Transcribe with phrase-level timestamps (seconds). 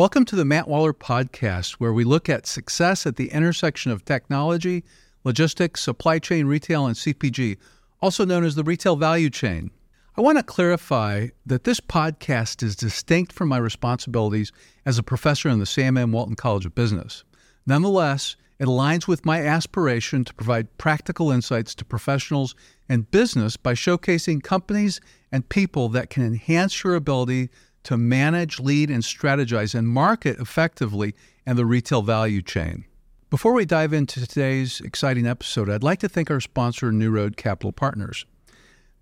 [0.00, 4.02] Welcome to the Matt Waller Podcast, where we look at success at the intersection of
[4.02, 4.82] technology,
[5.24, 7.58] logistics, supply chain, retail, and CPG,
[8.00, 9.70] also known as the retail value chain.
[10.16, 14.52] I want to clarify that this podcast is distinct from my responsibilities
[14.86, 16.12] as a professor in the Sam M.
[16.12, 17.22] Walton College of Business.
[17.66, 22.54] Nonetheless, it aligns with my aspiration to provide practical insights to professionals
[22.88, 24.98] and business by showcasing companies
[25.30, 27.50] and people that can enhance your ability
[27.84, 31.14] to manage, lead, and strategize and market effectively
[31.46, 32.84] in the retail value chain.
[33.30, 37.36] Before we dive into today's exciting episode, I'd like to thank our sponsor, New Road
[37.36, 38.26] Capital Partners.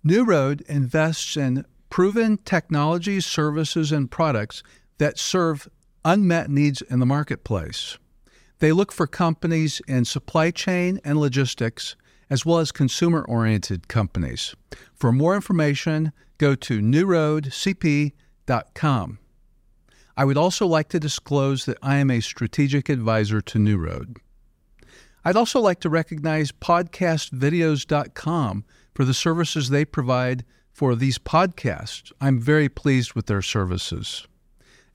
[0.03, 4.61] New Road invests in proven technologies, services, and products
[4.99, 5.67] that serve
[6.05, 7.97] unmet needs in the marketplace.
[8.59, 11.95] They look for companies in supply chain and logistics,
[12.29, 14.53] as well as consumer oriented companies.
[14.93, 18.11] For more information, go to newroadcp.com.
[20.17, 24.17] I would also like to disclose that I am a strategic advisor to New Road.
[25.23, 32.11] I'd also like to recognize podcastvideos.com for the services they provide for these podcasts.
[32.19, 34.27] I'm very pleased with their services.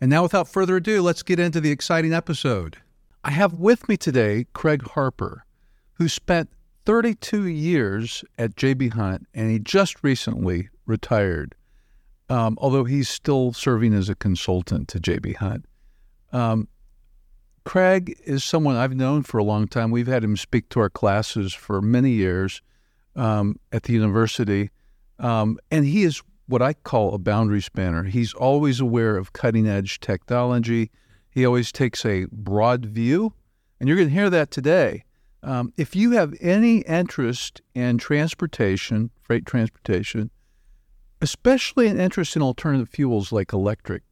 [0.00, 2.78] And now, without further ado, let's get into the exciting episode.
[3.22, 5.46] I have with me today Craig Harper,
[5.94, 6.50] who spent
[6.84, 11.54] 32 years at JB Hunt and he just recently retired,
[12.28, 15.66] um, although he's still serving as a consultant to JB Hunt.
[16.32, 16.68] Um,
[17.64, 19.90] Craig is someone I've known for a long time.
[19.90, 22.60] We've had him speak to our classes for many years
[23.16, 24.70] um, at the university.
[25.18, 28.04] Um, and he is what I call a boundary spanner.
[28.04, 30.90] He's always aware of cutting edge technology.
[31.30, 33.32] He always takes a broad view,
[33.80, 35.04] and you're going to hear that today.
[35.42, 40.30] Um, if you have any interest in transportation, freight transportation,
[41.24, 44.02] especially an interest in alternative fuels like electric,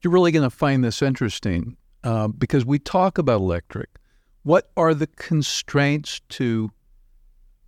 [0.00, 3.90] you're really going to find this interesting uh, because we talk about electric.
[4.42, 6.70] What are the constraints to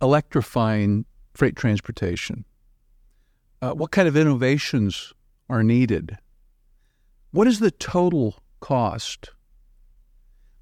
[0.01, 2.45] electrifying freight transportation?
[3.61, 5.13] Uh, what kind of innovations
[5.47, 6.17] are needed?
[7.29, 9.29] What is the total cost?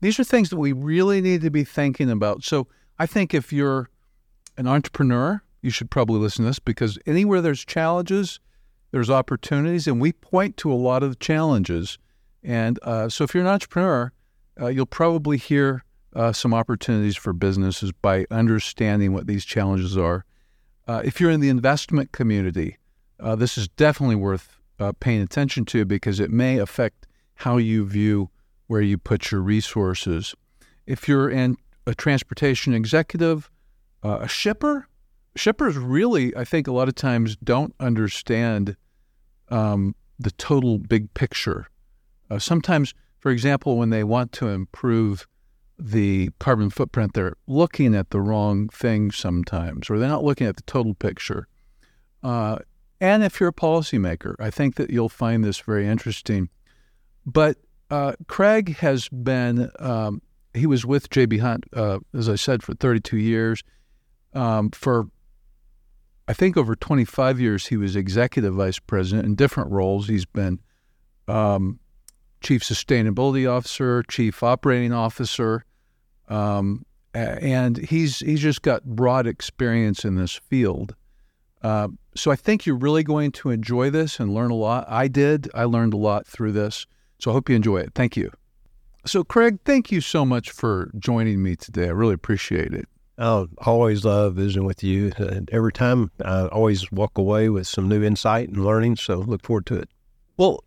[0.01, 2.43] These are things that we really need to be thinking about.
[2.43, 2.67] So
[2.99, 3.89] I think if you're
[4.57, 8.39] an entrepreneur, you should probably listen to this because anywhere there's challenges,
[8.91, 11.97] there's opportunities, and we point to a lot of challenges.
[12.43, 14.11] And uh, so if you're an entrepreneur,
[14.59, 15.83] uh, you'll probably hear
[16.15, 20.25] uh, some opportunities for businesses by understanding what these challenges are.
[20.87, 22.77] Uh, if you're in the investment community,
[23.19, 27.85] uh, this is definitely worth uh, paying attention to because it may affect how you
[27.85, 28.29] view
[28.67, 30.35] where you put your resources.
[30.87, 33.49] If you're in a transportation executive,
[34.03, 34.87] a shipper,
[35.35, 38.75] shippers really, I think, a lot of times don't understand
[39.49, 41.67] um, the total big picture.
[42.29, 45.27] Uh, sometimes, for example, when they want to improve
[45.77, 50.55] the carbon footprint, they're looking at the wrong thing sometimes, or they're not looking at
[50.55, 51.47] the total picture.
[52.23, 52.59] Uh,
[52.99, 56.49] and if you're a policymaker, I think that you'll find this very interesting.
[57.25, 57.57] But
[57.89, 60.21] uh, Craig has been, um,
[60.53, 63.63] he was with JB Hunt, uh, as I said, for 32 years.
[64.33, 65.07] Um, for,
[66.31, 70.07] I think, over 25 years, he was executive vice president in different roles.
[70.07, 70.61] He's been
[71.27, 71.77] um,
[72.39, 75.65] chief sustainability officer, chief operating officer,
[76.29, 80.95] um, and he's he's just got broad experience in this field.
[81.63, 84.85] Uh, so I think you're really going to enjoy this and learn a lot.
[84.87, 85.49] I did.
[85.53, 86.87] I learned a lot through this.
[87.19, 87.91] So I hope you enjoy it.
[87.93, 88.31] Thank you.
[89.05, 91.87] So, Craig, thank you so much for joining me today.
[91.87, 92.87] I really appreciate it.
[93.21, 95.11] I always love visiting with you.
[95.51, 98.95] Every time I always walk away with some new insight and learning.
[98.95, 99.89] So look forward to it.
[100.37, 100.63] Well,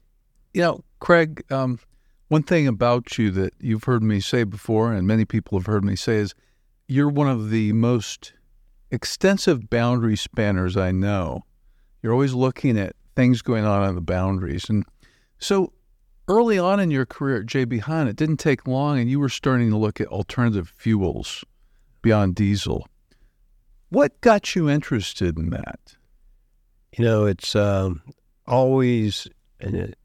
[0.53, 1.81] you know, Craig, um,
[2.29, 5.85] one thing about you that you've heard me say before, and many people have heard
[5.85, 6.33] me say, is
[6.87, 8.33] you're one of the most
[8.93, 11.43] extensive boundary spanners I know.
[12.03, 14.69] You're always looking at things going on on the boundaries.
[14.69, 14.85] And
[15.39, 15.73] so
[16.29, 19.29] early on in your career at JB Hunt, it didn't take long, and you were
[19.29, 21.45] starting to look at alternative fuels
[22.05, 22.87] beyond diesel.
[23.89, 25.97] What got you interested in that?
[26.97, 28.03] You know, it's um,
[28.47, 29.27] always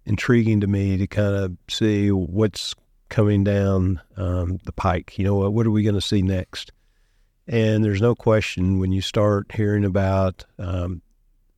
[0.05, 2.73] intriguing to me to kind of see what's
[3.09, 5.17] coming down um, the pike.
[5.19, 6.71] You know, what, what are we going to see next?
[7.47, 11.01] And there's no question when you start hearing about um,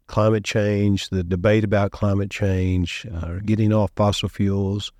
[0.07, 4.91] climate change, the debate about climate change, uh, getting off fossil fuels,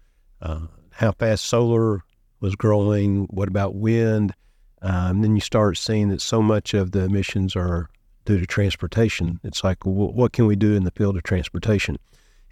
[0.42, 2.02] uh, how fast solar
[2.42, 4.36] was growing, what about wind?
[4.82, 7.90] Um, then you start seeing that so much of the emissions are
[8.26, 9.40] due to transportation.
[9.44, 11.98] It's like, well, what can we do in the field of transportation?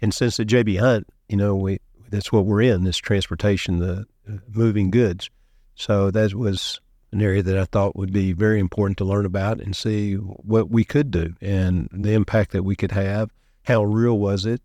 [0.00, 1.78] And since the JB Hunt, you know, we
[2.08, 5.30] that's what we're in this transportation, the uh, moving goods.
[5.76, 6.80] So that was
[7.12, 10.70] an area that I thought would be very important to learn about and see what
[10.70, 13.30] we could do and the impact that we could have.
[13.64, 14.60] How real was it?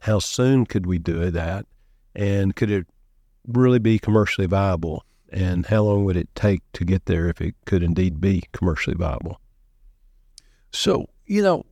[0.00, 1.66] How soon could we do that?
[2.14, 2.86] And could it
[3.46, 5.04] really be commercially viable?
[5.30, 8.96] And how long would it take to get there if it could indeed be commercially
[8.96, 9.40] viable?
[10.72, 11.66] So, you know,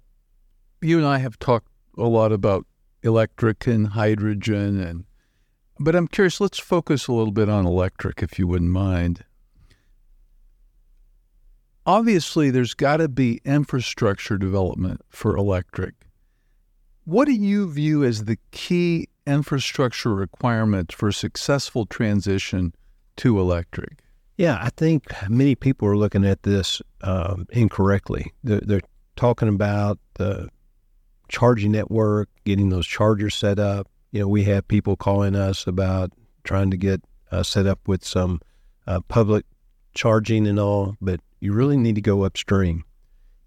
[0.81, 2.67] you and I have talked a lot about
[3.03, 5.05] electric and hydrogen and
[5.79, 9.25] but I'm curious, let's focus a little bit on electric if you wouldn't mind.
[11.85, 15.95] Obviously, there's got to be infrastructure development for electric.
[17.05, 22.75] What do you view as the key infrastructure requirements for successful transition
[23.17, 23.99] to electric?
[24.37, 28.33] Yeah, I think many people are looking at this um, incorrectly.
[28.45, 28.81] They're, they're,
[29.17, 30.47] talking about the
[31.31, 33.89] charging network, getting those chargers set up.
[34.13, 36.13] You know, we have people calling us about
[36.45, 37.03] trying to get
[37.33, 38.41] uh, set up with some
[38.87, 39.47] uh, public
[39.95, 42.85] charging and all, but you really need to go upstream.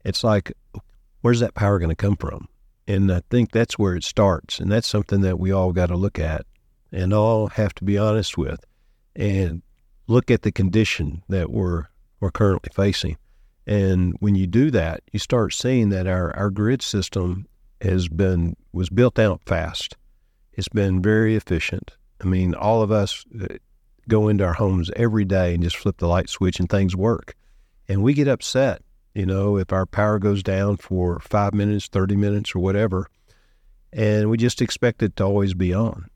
[0.04, 0.52] It's like,
[1.22, 2.48] where's that power going to come from?
[2.88, 4.60] And I think that's where it starts.
[4.60, 6.48] And that's something that we all got to look at
[6.92, 8.66] and all have to be honest with
[9.16, 9.62] and
[10.08, 11.86] look at the condition that we're,
[12.20, 13.18] we're currently facing.
[13.68, 17.46] And when you do that, you start seeing that our, our grid system
[17.82, 19.96] has been was built out fast.
[20.54, 21.96] It's been very efficient.
[22.22, 23.46] I mean, all of us uh,
[24.08, 27.36] go into our homes every day and just flip the light switch and things work.
[27.88, 28.82] And we get upset,
[29.14, 33.08] you know, if our power goes down for five minutes, 30 minutes, or whatever,
[33.94, 36.10] and we just expect it to always be on.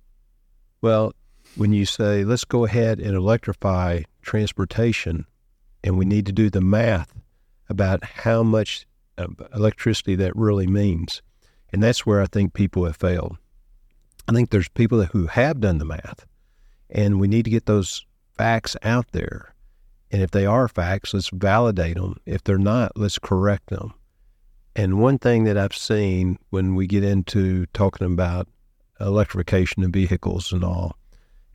[0.82, 1.14] Well,
[1.56, 5.26] when you say, let's go ahead and electrify transportation,
[5.84, 7.14] and we need to do the math
[7.70, 8.86] about how much
[9.18, 11.22] um, electricity that really means.
[11.72, 13.38] And that's where I think people have failed.
[14.28, 16.26] I think there's people who have done the math,
[16.90, 18.06] and we need to get those
[18.38, 19.54] facts out there.
[20.12, 22.20] And if they are facts, let's validate them.
[22.26, 23.94] If they're not, let's correct them.
[24.76, 28.48] And one thing that I've seen when we get into talking about
[29.00, 30.96] electrification of vehicles and all,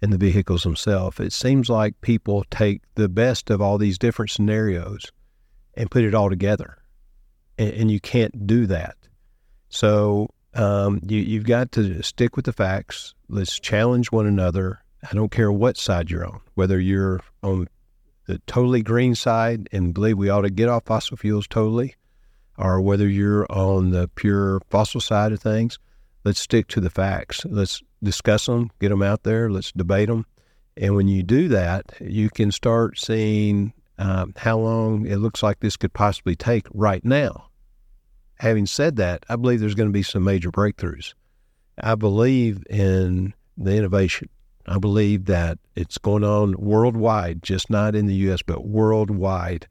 [0.01, 4.31] and the vehicles themselves, it seems like people take the best of all these different
[4.31, 5.11] scenarios
[5.75, 6.79] and put it all together.
[7.59, 8.97] And, and you can't do that.
[9.69, 13.15] So um, you, you've got to stick with the facts.
[13.29, 14.83] Let's challenge one another.
[15.09, 17.69] I don't care what side you're on, whether you're on
[18.27, 21.95] the totally green side and believe we ought to get off fossil fuels totally,
[22.57, 25.79] or whether you're on the pure fossil side of things.
[26.25, 27.45] Let's stick to the facts.
[27.45, 30.27] Let's discuss them, get them out there, let's debate them.
[30.77, 35.61] And when you do that, you can start seeing um, how long it looks like
[35.61, 37.49] this could possibly take right now.
[38.37, 41.15] Having said that, I believe there's going to be some major breakthroughs.
[41.83, 44.29] I believe in the innovation.
[44.67, 49.67] I believe that it's going on worldwide, just not in the U.S., but worldwide.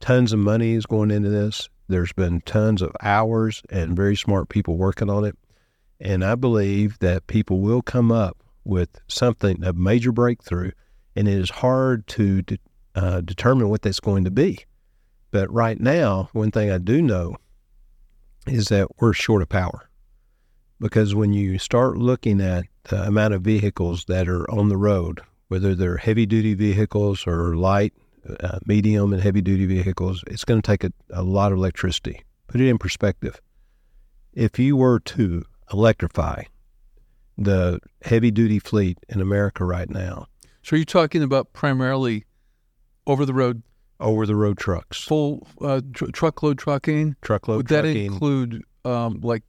[0.00, 1.68] Tons of money is going into this.
[1.88, 5.36] There's been tons of hours and very smart people working on it.
[6.04, 10.72] And I believe that people will come up with something, a major breakthrough.
[11.16, 12.42] And it is hard to
[12.94, 14.58] uh, determine what that's going to be.
[15.30, 17.36] But right now, one thing I do know
[18.46, 19.88] is that we're short of power.
[20.78, 25.22] Because when you start looking at the amount of vehicles that are on the road,
[25.48, 27.94] whether they're heavy duty vehicles or light,
[28.40, 32.22] uh, medium, and heavy duty vehicles, it's going to take a, a lot of electricity.
[32.48, 33.40] Put it in perspective.
[34.34, 36.44] If you were to electrify
[37.36, 40.26] the heavy duty fleet in America right now.
[40.62, 42.24] So, you're talking about primarily
[43.06, 43.62] over the road
[44.00, 47.16] over the road trucks, full uh, tr- truckload trucking.
[47.22, 47.58] Truckload.
[47.58, 47.94] Would trucking.
[47.94, 49.42] that include um, like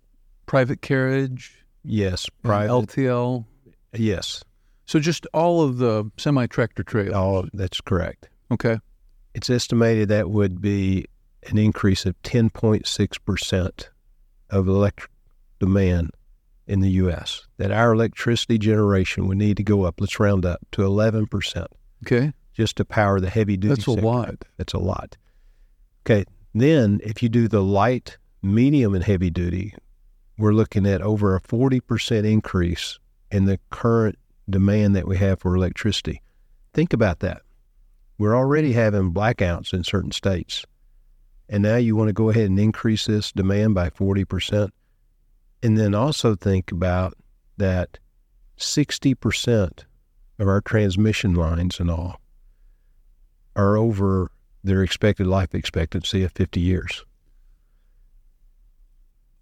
[0.46, 1.66] private carriage?
[1.84, 3.46] Yes, private LTL.
[3.94, 4.44] Yes.
[4.86, 7.14] So just all of the semi tractor trailers.
[7.14, 8.30] All that's correct.
[8.52, 8.80] Okay.
[9.34, 11.06] It's estimated that would be
[11.48, 13.90] an increase of ten point six percent
[14.50, 15.12] of electric
[15.60, 16.12] demand
[16.68, 17.48] in the U.S.
[17.58, 20.00] That our electricity generation would need to go up.
[20.00, 21.68] Let's round up to eleven percent.
[22.06, 23.76] Okay just to power the heavy duty.
[23.76, 24.06] That's a sector.
[24.06, 24.36] lot.
[24.58, 25.18] That's a lot.
[26.06, 26.24] Okay.
[26.54, 29.76] Then if you do the light, medium, and heavy duty,
[30.38, 32.98] we're looking at over a 40% increase
[33.30, 34.18] in the current
[34.50, 36.22] demand that we have for electricity.
[36.74, 37.42] Think about that.
[38.18, 40.66] We're already having blackouts in certain states.
[41.50, 44.70] And now you want to go ahead and increase this demand by 40%.
[45.64, 47.16] And then also think about
[47.58, 47.98] that
[48.58, 49.86] 60%
[50.40, 52.20] of our transmission lines and all
[53.56, 54.32] are over
[54.64, 57.06] their expected life expectancy of 50 years.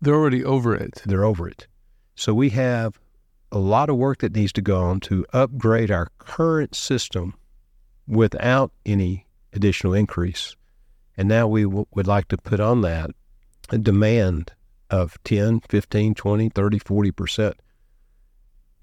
[0.01, 1.01] They're already over it.
[1.05, 1.67] They're over it.
[2.15, 3.00] So we have
[3.51, 7.36] a lot of work that needs to go on to upgrade our current system
[8.08, 10.55] without any additional increase.
[11.15, 13.12] And now we w- would like to put on that
[13.70, 14.51] a demand
[14.93, 17.53] of 10, 15, 20, 30, 40%.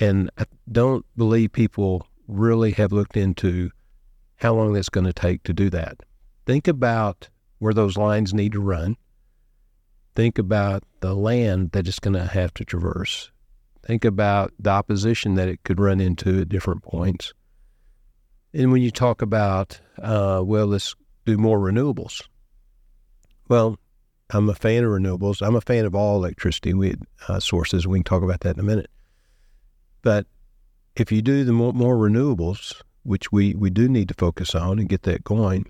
[0.01, 3.71] And I don't believe people really have looked into
[4.35, 6.01] how long that's going to take to do that.
[6.47, 7.29] Think about
[7.61, 8.97] where those lines need to run.
[10.17, 13.31] Think about the land that it's going to have to traverse.
[13.87, 17.33] Think about the opposition that it could run into at different points.
[18.53, 22.23] And when you talk about, uh, well, let's do more renewables.
[23.49, 23.79] Well,
[24.33, 25.45] I'm a fan of renewables.
[25.45, 26.95] I'm a fan of all electricity we,
[27.29, 27.87] uh, sources.
[27.87, 28.91] We can talk about that in a minute.
[30.03, 30.27] But
[30.97, 34.79] if you do the more, more renewables, which we, we do need to focus on
[34.79, 35.67] and get that going,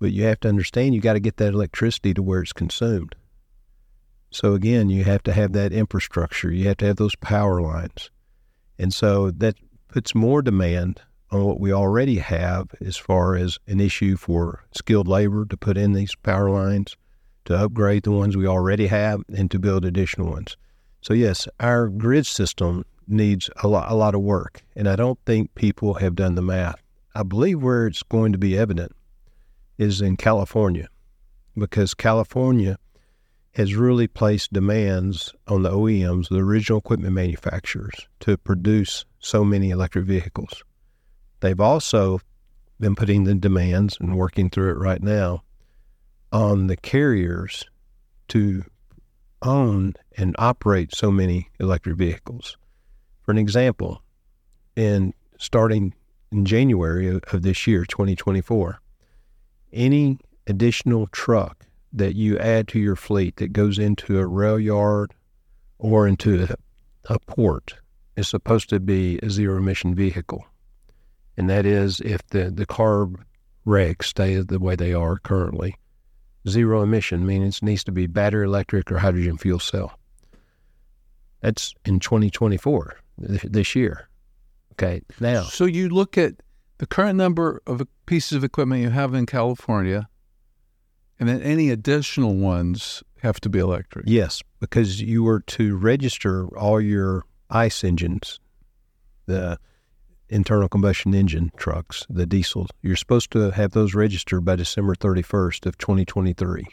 [0.00, 3.14] but you have to understand you got to get that electricity to where it's consumed.
[4.30, 6.50] So again, you have to have that infrastructure.
[6.50, 8.10] You have to have those power lines.
[8.78, 9.56] And so that
[9.88, 15.08] puts more demand on what we already have as far as an issue for skilled
[15.08, 16.96] labor to put in these power lines,
[17.44, 20.56] to upgrade the ones we already have, and to build additional ones.
[21.00, 25.18] So yes, our grid system needs a lot, a lot of work, and I don't
[25.26, 26.82] think people have done the math.
[27.14, 28.92] I believe where it's going to be evident
[29.78, 30.88] is in California,
[31.56, 32.78] because California
[33.54, 39.70] has really placed demands on the OEMs, the original equipment manufacturers, to produce so many
[39.70, 40.64] electric vehicles.
[41.40, 42.20] They've also
[42.80, 45.42] been putting the demands and working through it right now
[46.34, 47.64] on the carriers
[48.26, 48.64] to
[49.42, 52.56] own and operate so many electric vehicles.
[53.22, 54.02] For an example,
[54.74, 55.94] in starting
[56.32, 58.80] in January of, this year, 2024,
[59.72, 65.14] any additional truck that you add to your fleet that goes into a rail yard
[65.78, 67.76] or into a, a port
[68.16, 70.44] is supposed to be a zero emission vehicle.
[71.36, 73.22] And that is if the, the CARB
[73.64, 75.76] regs stay the way they are currently,
[76.48, 79.98] zero emission means it needs to be battery electric or hydrogen fuel cell.
[81.40, 84.08] That's in 2024, this year.
[84.72, 85.42] Okay, now.
[85.42, 86.34] So you look at
[86.78, 90.08] the current number of pieces of equipment you have in California,
[91.20, 94.04] and then any additional ones have to be electric.
[94.08, 98.40] Yes, because you were to register all your ICE engines,
[99.26, 99.58] the
[100.28, 102.68] internal combustion engine trucks, the diesels.
[102.82, 106.64] You're supposed to have those registered by December 31st of 2023.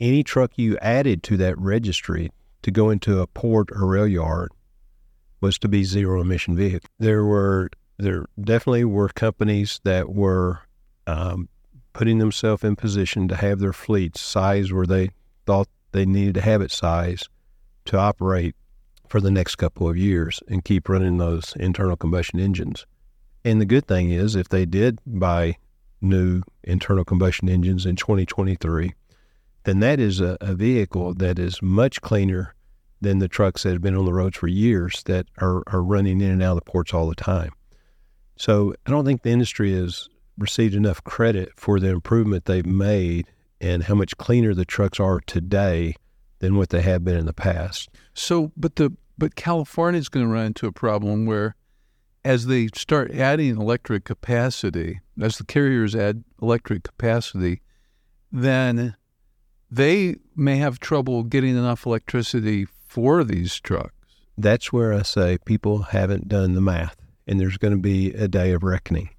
[0.00, 2.30] Any truck you added to that registry
[2.62, 4.50] to go into a port or rail yard
[5.40, 6.88] was to be zero emission vehicle.
[6.98, 10.60] There were there definitely were companies that were
[11.06, 11.48] um,
[11.92, 15.10] putting themselves in position to have their fleets size where they
[15.46, 17.28] thought they needed to have it size
[17.84, 18.56] to operate
[19.14, 22.84] for the next couple of years and keep running those internal combustion engines.
[23.44, 25.56] And the good thing is, if they did buy
[26.00, 28.92] new internal combustion engines in 2023,
[29.62, 32.56] then that is a, a vehicle that is much cleaner
[33.00, 36.20] than the trucks that have been on the roads for years that are, are running
[36.20, 37.52] in and out of the ports all the time.
[38.34, 43.30] So I don't think the industry has received enough credit for the improvement they've made
[43.60, 45.94] and how much cleaner the trucks are today
[46.40, 47.90] than what they have been in the past.
[48.12, 51.54] So, but the but California is going to run into a problem where,
[52.24, 57.60] as they start adding electric capacity, as the carriers add electric capacity,
[58.32, 58.96] then
[59.70, 63.92] they may have trouble getting enough electricity for these trucks.
[64.36, 68.28] That's where I say people haven't done the math, and there's going to be a
[68.28, 69.10] day of reckoning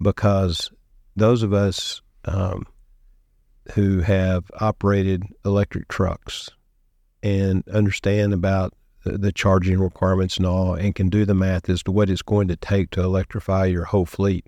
[0.00, 0.70] because
[1.16, 2.66] those of us um,
[3.74, 6.50] who have operated electric trucks
[7.22, 8.74] and understand about
[9.08, 12.22] the, the, charging requirements and all, and can do the math as to what it's
[12.22, 14.46] going to take to electrify your whole fleet,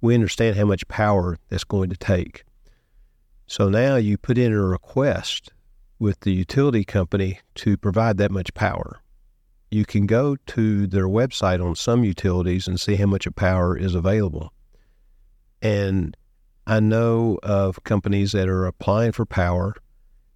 [0.00, 2.44] we understand how much power that's going to take.
[3.46, 5.52] So now you put in a request
[5.98, 9.00] with the utility company to provide that much power.
[9.70, 13.76] You can go to their website on some utilities and see how much of power
[13.76, 14.52] is available.
[15.62, 16.16] And
[16.66, 19.74] I know of companies that are applying for power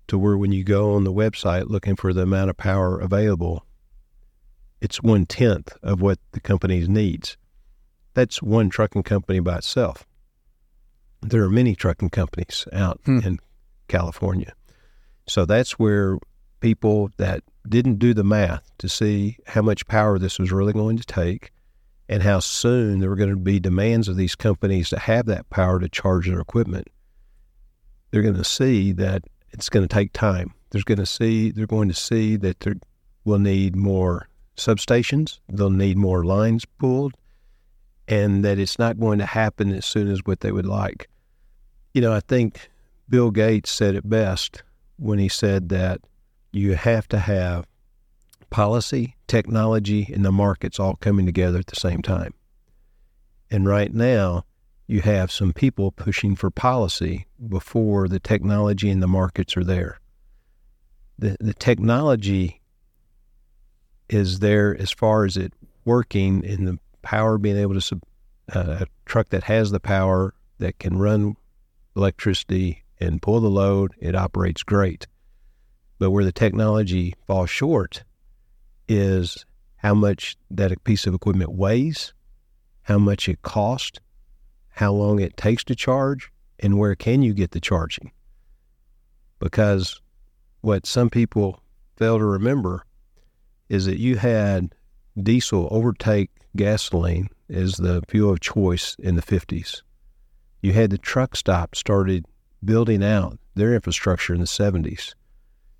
[0.08, 3.64] to where when you go on the website looking for the amount of power available,
[4.80, 7.36] it's one tenth of what the company needs.
[8.14, 10.06] That's one trucking company by itself.
[11.22, 13.18] There are many trucking companies out hmm.
[13.20, 13.38] in
[13.88, 14.52] California.
[15.26, 16.18] So that's where
[16.60, 20.96] people that didn't do the math to see how much power this was really going
[20.96, 21.52] to take
[22.08, 25.50] and how soon there were going to be demands of these companies to have that
[25.50, 26.88] power to charge their equipment,
[28.10, 29.24] they're going to see that
[29.56, 30.52] it's going to take time.
[30.70, 32.74] There's going to see they're going to see that they
[33.24, 35.40] will need more substations.
[35.48, 37.14] They'll need more lines pulled,
[38.06, 41.08] and that it's not going to happen as soon as what they would like.
[41.94, 42.68] You know, I think
[43.08, 44.62] Bill Gates said it best
[44.98, 46.00] when he said that
[46.52, 47.66] you have to have
[48.50, 52.34] policy, technology, and the markets all coming together at the same time.
[53.50, 54.44] And right now,
[54.86, 59.98] you have some people pushing for policy before the technology and the markets are there.
[61.18, 62.60] The, the technology
[64.08, 65.52] is there as far as it
[65.84, 68.00] working in the power being able to,
[68.54, 71.36] uh, a truck that has the power that can run
[71.96, 75.06] electricity and pull the load, it operates great.
[75.98, 78.04] But where the technology falls short
[78.88, 79.44] is
[79.76, 82.12] how much that piece of equipment weighs,
[82.82, 83.98] how much it costs,
[84.76, 86.30] how long it takes to charge,
[86.60, 88.12] and where can you get the charging.
[89.38, 90.02] Because
[90.60, 91.62] what some people
[91.96, 92.84] fail to remember
[93.70, 94.74] is that you had
[95.20, 99.80] diesel overtake gasoline as the fuel of choice in the 50s.
[100.60, 102.26] You had the truck stop started
[102.62, 105.14] building out their infrastructure in the 70s.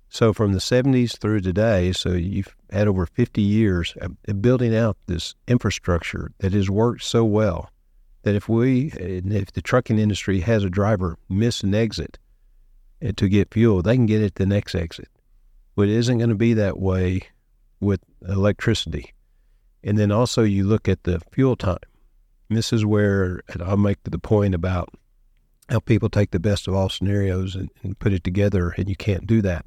[0.09, 4.97] So from the 70s through today, so you've had over 50 years of building out
[5.05, 7.69] this infrastructure that has worked so well
[8.23, 12.17] that if we, if the trucking industry has a driver miss an exit
[13.01, 15.09] eh, to get fuel, they can get it the next exit.
[15.75, 17.21] But it isn't going to be that way
[17.79, 19.13] with electricity.
[19.83, 21.77] And then also you look at the fuel time.
[22.49, 24.89] And this is where I'll make the point about
[25.69, 28.95] how people take the best of all scenarios and, and put it together, and you
[28.95, 29.65] can't do that.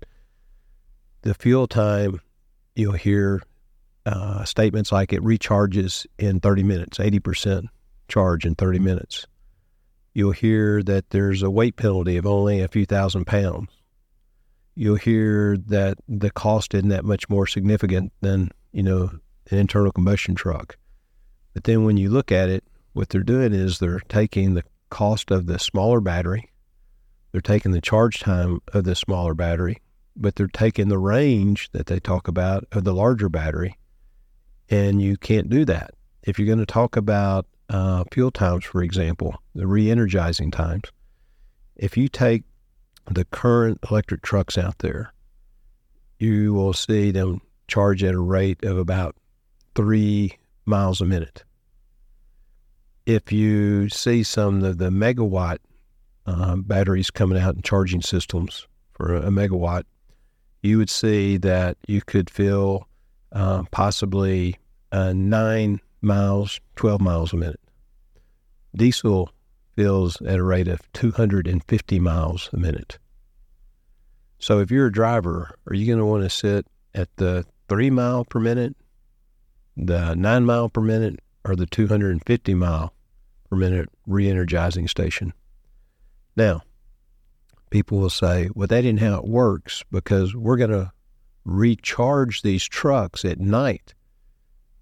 [1.22, 2.20] The fuel time,
[2.74, 3.42] you'll hear
[4.06, 7.66] uh, statements like it recharges in 30 minutes, 80%
[8.10, 9.26] charge in 30 minutes.
[10.12, 13.70] You'll hear that there's a weight penalty of only a few thousand pounds.
[14.74, 19.10] You'll hear that the cost isn't that much more significant than, you know,
[19.50, 20.76] an internal combustion truck.
[21.54, 25.30] But then when you look at it, what they're doing is they're taking the cost
[25.30, 26.50] of the smaller battery.
[27.32, 29.78] They're taking the charge time of the smaller battery,
[30.16, 33.78] but they're taking the range that they talk about of the larger battery.
[34.68, 35.92] And you can't do that.
[36.22, 40.90] If you're going to talk about uh, fuel times, for example, the re energizing times,
[41.76, 42.42] if you take
[43.10, 45.12] the current electric trucks out there,
[46.18, 49.16] you will see them charge at a rate of about
[49.74, 51.44] three miles a minute.
[53.06, 55.58] If you see some of the megawatt
[56.26, 59.84] uh, batteries coming out and charging systems for a, a, megawatt,
[60.62, 62.86] you would see that you could fill
[63.32, 64.56] uh, possibly
[64.92, 67.60] uh, nine miles, 12 miles a minute.
[68.74, 69.30] Diesel
[69.76, 72.98] fills at a rate of 250 miles a minute.
[74.38, 77.90] So if you're a driver, are you going to want to sit at the three
[77.90, 78.74] mile per minute,
[79.76, 82.92] the nine mile per minute, or the 250 mile
[83.48, 85.32] per minute re energizing station.
[86.36, 86.62] Now,
[87.70, 90.92] people will say, well, that isn't how it works because we're going to
[91.44, 93.94] recharge these trucks at night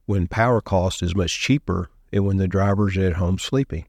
[0.09, 3.85] when power cost is much cheaper and when the drivers are at home sleeping.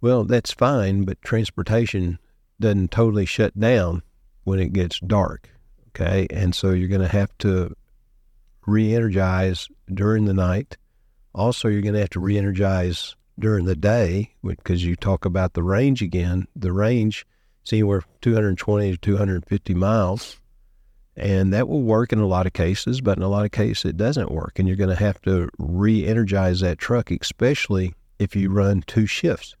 [0.00, 2.18] Well, that's fine, but transportation
[2.58, 4.02] doesn't totally shut down
[4.44, 5.50] when it gets dark.
[5.88, 6.26] Okay.
[6.30, 7.76] And so you're going to have to
[8.66, 10.78] re energize during the night.
[11.34, 15.52] Also, you're going to have to re energize during the day because you talk about
[15.52, 16.48] the range again.
[16.56, 17.26] The range
[17.66, 20.40] is anywhere 220 to 250 miles.
[21.18, 23.86] And that will work in a lot of cases, but in a lot of cases
[23.86, 24.58] it doesn't work.
[24.58, 29.06] And you're going to have to re energize that truck, especially if you run two
[29.06, 29.56] shifts.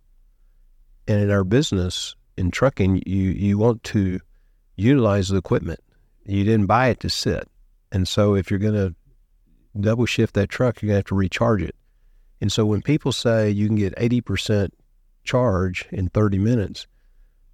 [1.08, 4.20] And in our business, in trucking, you, you want to
[4.76, 5.80] utilize the equipment.
[6.24, 7.48] You didn't buy it to sit.
[7.90, 8.94] And so if you're going to
[9.80, 11.74] double shift that truck, you're going to have to recharge it.
[12.40, 14.70] And so when people say you can get 80%
[15.24, 16.86] charge in 30 minutes,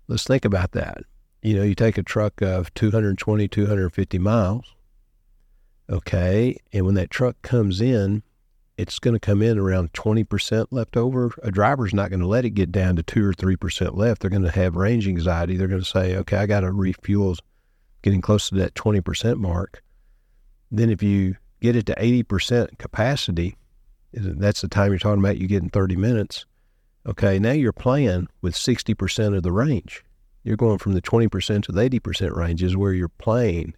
[0.09, 1.05] let's think about that.
[1.45, 4.75] You know, you take a truck of 220, 250 miles,
[5.91, 8.23] okay, and when that truck comes in,
[8.79, 11.33] it's going to come in around 20% left over.
[11.43, 14.23] A driver's not going to let it get down to 2 or 3% left.
[14.23, 15.59] They're going to have range anxiety.
[15.59, 17.37] They're going to say, okay, I got to refuel
[18.01, 19.83] getting close to that 20% mark.
[20.73, 23.57] Then if you get it to 80% capacity,
[24.15, 26.47] that's the time you're talking about you get in 30 minutes.
[27.07, 30.03] Okay, now you're playing with 60% of the range.
[30.45, 33.75] You're going from the 20% to the 80% range is where you're playing,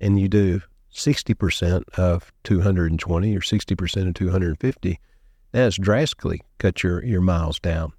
[0.00, 0.60] and you do
[0.92, 5.00] 60% of 220 or 60% of 250.
[5.52, 7.92] That's drastically cut your, your miles down.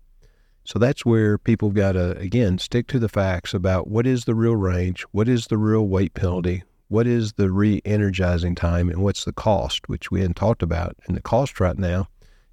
[0.66, 4.36] So that's where people got to, again, stick to the facts about what is the
[4.36, 9.24] real range, what is the real weight penalty, what is the re-energizing time and what's
[9.24, 10.96] the cost, which we hadn't talked about.
[11.08, 12.08] And the cost right now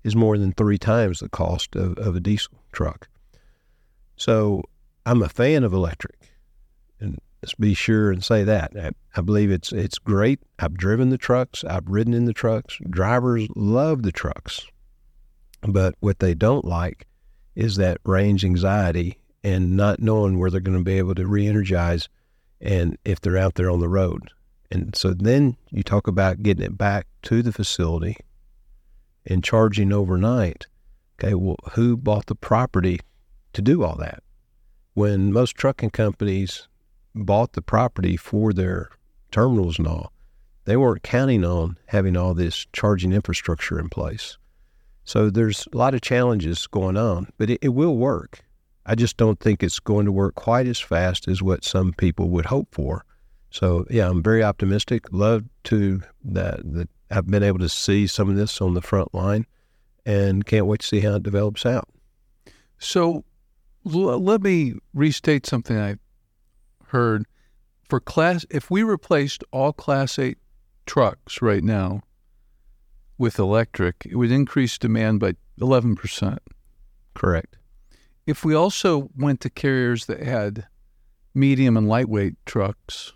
[0.05, 3.09] is more than three times the cost of, of a diesel truck.
[4.17, 4.63] So
[5.07, 6.17] I'm a fan of electric,
[6.99, 8.73] and let's be sure and say that.
[8.77, 10.41] I, I believe it's it's great.
[10.59, 11.63] I've driven the trucks.
[11.63, 12.77] I've ridden in the trucks.
[12.91, 14.67] Drivers love the trucks,
[15.63, 17.07] but what they don't like
[17.55, 22.09] is that range anxiety and not knowing where they're going to be able to re-energize
[22.61, 24.31] and if they're out there on the road.
[24.73, 28.17] And so then you talk about getting it back to the facility
[29.25, 30.67] and charging overnight.
[31.19, 32.99] Okay, well, who bought the property
[33.53, 34.25] to do all that?
[34.97, 36.69] When most trucking companies
[37.15, 38.89] bought the property for their
[39.31, 40.11] terminals and all,
[40.65, 44.39] they weren't counting on having all this charging infrastructure in place.
[45.05, 48.41] So there's a lot of challenges going on, but it, it will work.
[48.87, 52.31] I just don't think it's going to work quite as fast as what some people
[52.31, 53.05] would hope for.
[53.51, 55.13] So yeah, I'm very optimistic.
[55.13, 59.13] Love to that that I've been able to see some of this on the front
[59.13, 59.45] line,
[60.07, 61.87] and can't wait to see how it develops out.
[62.79, 63.27] So
[63.87, 65.97] l- let me restate something I
[66.89, 67.27] heard.
[67.89, 70.39] For class, if we replaced all Class Eight
[70.87, 72.03] trucks right now
[73.17, 76.41] with electric, it would increase demand by eleven percent.
[77.15, 77.57] Correct.
[78.27, 80.67] If we also went to carriers that had
[81.33, 83.13] medium and lightweight trucks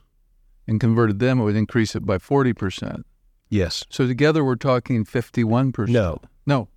[0.68, 3.02] and converted them, it would increase it by 40%.
[3.48, 3.85] Yes.
[3.90, 5.88] So together we're talking 51%.
[5.88, 6.20] No.
[6.46, 6.68] No.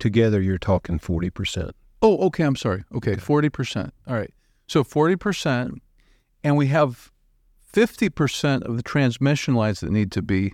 [0.00, 1.70] Together you're talking 40%.
[2.02, 2.42] Oh, okay.
[2.44, 2.84] I'm sorry.
[2.94, 3.14] Okay.
[3.14, 3.90] 40%.
[4.08, 4.32] All right.
[4.66, 5.78] So 40%.
[6.44, 7.10] And we have
[7.72, 10.52] 50% of the transmission lines that need to be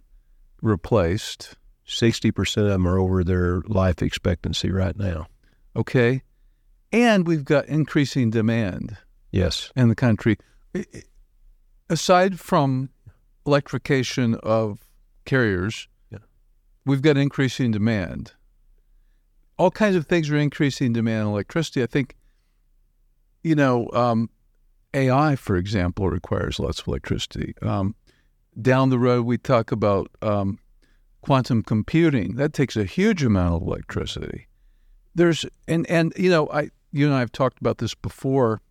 [0.62, 1.56] replaced.
[1.87, 5.26] 60% of them are over their life expectancy right now.
[5.74, 6.22] Okay.
[6.92, 8.96] And we've got increasing demand
[9.32, 9.72] Yes.
[9.76, 10.37] in the country.
[11.90, 12.90] Aside from
[13.46, 14.80] electrification of
[15.24, 16.18] carriers, Yeah.
[16.84, 18.32] we've got increasing demand.
[19.59, 21.83] All kinds of things are increasing demand in electricity.
[21.83, 22.16] I think,
[23.42, 24.31] you know, um,
[24.94, 27.55] AI, for example, requires lots of electricity.
[27.61, 27.94] Um,
[28.61, 30.59] down the road, we talk about um,
[31.21, 32.37] quantum computing.
[32.37, 34.47] That takes a huge amount of electricity.
[35.14, 38.62] There's and and you know, I you and I have talked about this before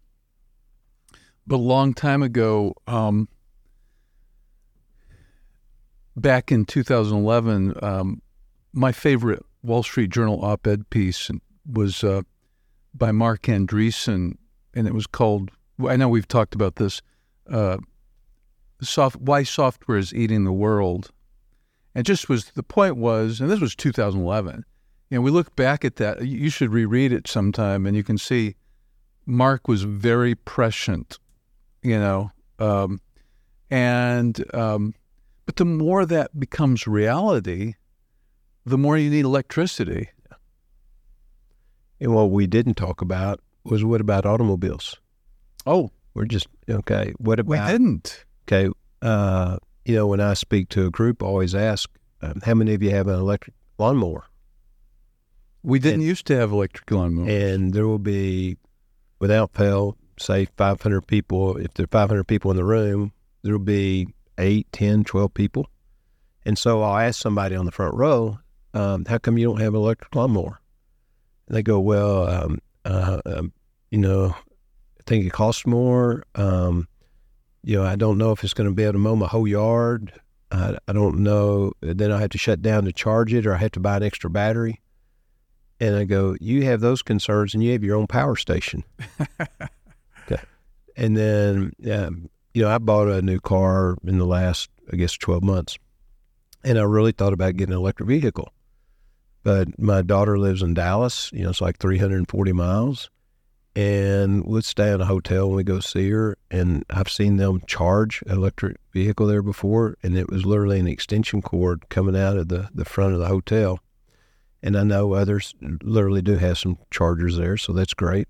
[1.47, 3.29] but a long time ago, um,
[6.17, 8.21] back in 2011, um,
[8.73, 11.29] my favorite Wall Street Journal op-ed piece
[11.71, 12.21] was uh,
[12.93, 14.37] by Marc Andreessen,
[14.73, 15.51] and it was called.
[15.87, 17.01] I know we've talked about this.
[17.49, 17.77] Uh,
[18.81, 21.11] soft, why software is eating the world,
[21.93, 24.65] and just was the point was, and this was 2011.
[25.09, 26.25] You know, we look back at that.
[26.25, 28.55] You you should reread it sometime, and you can see
[29.25, 31.19] Marc was very prescient
[31.87, 32.99] you know um,
[33.69, 34.93] and um,
[35.45, 37.73] but the more that becomes reality
[38.69, 40.09] the more you need electricity
[41.99, 44.95] And what we didn't talk about was what about automobiles?
[45.65, 48.69] oh We're just, okay, what about we didn't okay,
[49.01, 51.89] uh, you know, when I speak to a group, I always ask,
[52.21, 54.23] um, how many of you have an electric lawnmower?
[55.63, 58.57] we didn't And- used to have electric lawnmowers And there will be,
[59.19, 61.57] without fail, say 500 people.
[61.57, 63.11] If there are 500 people in the room,
[63.43, 65.67] there will be 8, 10, 12 people.
[66.45, 68.39] And so I'll ask somebody on the front row,
[68.77, 70.61] um, how come you don't have an electric lawnmower?
[71.47, 73.51] And they go, well, um, uh, um,
[73.89, 76.23] you know, I think it costs more.
[76.35, 76.87] Um,
[77.63, 79.47] you know, I don't know if it's going to be able to mow my whole
[79.47, 80.13] yard.
[80.51, 81.73] I, I don't know.
[81.81, 84.03] Then I have to shut down to charge it, or I have to buy an
[84.03, 84.79] extra battery.
[85.79, 88.83] And I go, you have those concerns, and you have your own power station.
[89.39, 90.41] okay.
[90.95, 95.13] And then, um, you know, I bought a new car in the last, I guess,
[95.13, 95.77] twelve months,
[96.63, 98.51] and I really thought about getting an electric vehicle.
[99.43, 101.31] But my daughter lives in Dallas.
[101.33, 103.09] You know, it's like three hundred and forty miles,
[103.75, 106.37] and we'll stay in a hotel when we go see her.
[106.51, 111.41] And I've seen them charge electric vehicle there before, and it was literally an extension
[111.41, 113.79] cord coming out of the the front of the hotel.
[114.63, 118.27] And I know others literally do have some chargers there, so that's great.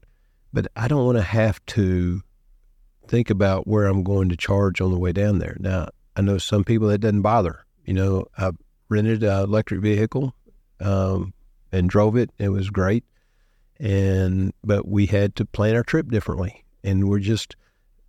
[0.54, 2.22] But I don't want to have to
[3.08, 5.56] think about where I'm going to charge on the way down there.
[5.60, 7.66] Now, I know some people that doesn't bother.
[7.86, 8.52] You know, I
[8.90, 10.34] rented an electric vehicle
[10.80, 11.34] um,
[11.72, 12.32] and drove it.
[12.38, 13.04] It was great,
[13.80, 17.56] and but we had to plan our trip differently, and we're just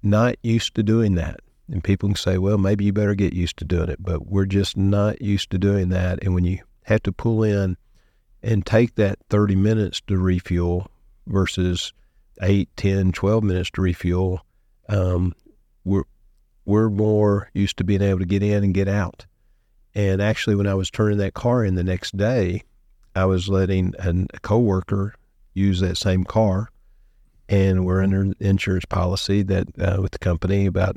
[0.02, 1.40] not used to doing that.
[1.70, 4.46] And people can say, "Well, maybe you better get used to doing it," but we're
[4.46, 6.22] just not used to doing that.
[6.22, 7.76] And when you have to pull in
[8.42, 10.90] and take that 30 minutes to refuel
[11.26, 11.92] versus
[12.40, 14.44] 8, 10, 12 minutes to refuel,
[14.88, 15.34] um,
[15.84, 16.04] we're,
[16.64, 19.26] we're more used to being able to get in and get out.
[19.94, 22.62] And actually, when I was turning that car in the next day,
[23.14, 25.14] I was letting an, a coworker
[25.54, 26.70] use that same car,
[27.48, 30.96] and we're under insurance policy that uh, with the company about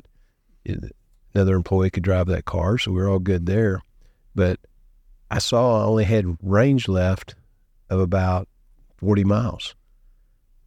[1.34, 3.80] another employee could drive that car, so we are all good there.
[4.34, 4.60] But
[5.30, 7.34] I saw I only had range left
[7.90, 8.48] of about
[8.98, 9.74] 40 miles.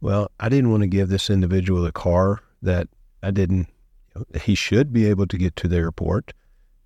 [0.00, 2.88] Well, I didn't want to give this individual a car that
[3.22, 3.68] I didn't,
[4.42, 6.32] he should be able to get to the airport.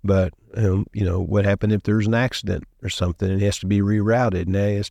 [0.03, 3.59] But, um, you know, what happened if there's an accident or something and it has
[3.59, 4.81] to be rerouted and they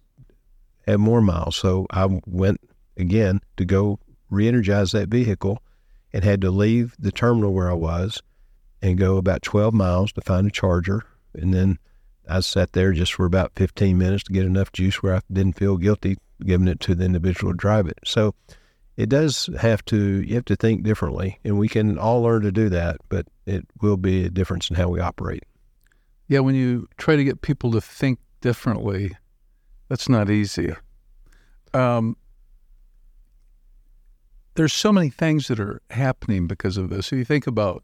[0.87, 1.57] have more miles?
[1.57, 2.61] So I went
[2.97, 3.99] again to go
[4.31, 5.63] re energize that vehicle
[6.13, 8.23] and had to leave the terminal where I was
[8.83, 11.03] and go about 12 miles to find a charger.
[11.35, 11.79] And then
[12.29, 15.59] I sat there just for about 15 minutes to get enough juice where I didn't
[15.59, 17.99] feel guilty giving it to the individual to drive it.
[18.05, 18.35] So
[19.01, 21.39] it does have to, you have to think differently.
[21.43, 24.77] And we can all learn to do that, but it will be a difference in
[24.77, 25.43] how we operate.
[26.29, 29.13] Yeah, when you try to get people to think differently,
[29.89, 30.75] that's not easy.
[31.73, 32.15] Um,
[34.55, 37.11] there's so many things that are happening because of this.
[37.11, 37.83] If you think about,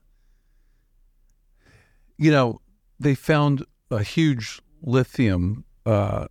[2.18, 2.60] you know,
[3.00, 6.26] they found a huge lithium uh,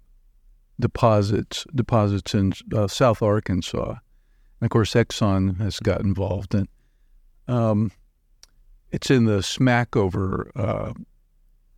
[0.80, 3.95] deposits deposits in uh, South Arkansas.
[4.60, 6.68] And of course, Exxon has got involved, and
[7.48, 7.91] um,
[8.91, 10.94] it's in the Smackover uh,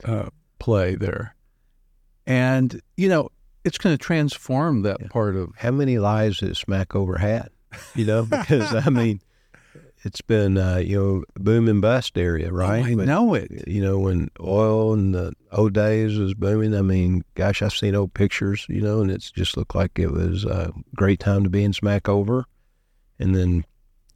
[0.03, 1.35] uh, play there.
[2.25, 3.29] And you know,
[3.63, 5.07] it's going to transform that yeah.
[5.09, 5.49] part of.
[5.57, 7.49] How many lives has Smackover had?
[7.95, 9.21] You know, because I mean,
[10.03, 12.83] it's been uh, you know boom and bust area, right?
[12.83, 13.67] Oh, I but, know it.
[13.67, 16.75] You know when oil in the old days was booming.
[16.75, 20.11] I mean, gosh, I've seen old pictures, you know, and it's just looked like it
[20.11, 22.45] was a great time to be in Smackover,
[23.19, 23.65] and then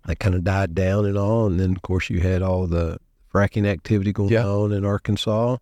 [0.06, 2.98] that kind of died down and all, and then of course you had all the
[3.34, 4.46] fracking activity going yeah.
[4.46, 5.58] on in Arkansas,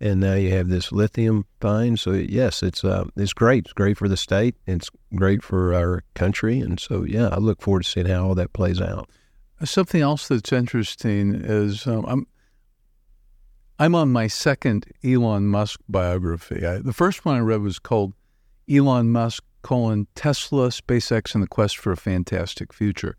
[0.00, 1.98] and now you have this lithium find.
[1.98, 3.66] So yes, it's uh, it's great.
[3.66, 4.56] It's great for the state.
[4.66, 8.34] It's great for our country, and so yeah, I look forward to seeing how all
[8.34, 9.08] that plays out.
[9.64, 12.26] Something else that's interesting is um, I'm
[13.78, 16.66] I'm on my second Elon Musk biography.
[16.66, 18.12] I, the first one I read was called
[18.70, 23.16] Elon Musk colon Tesla, SpaceX, and the Quest for a Fantastic Future.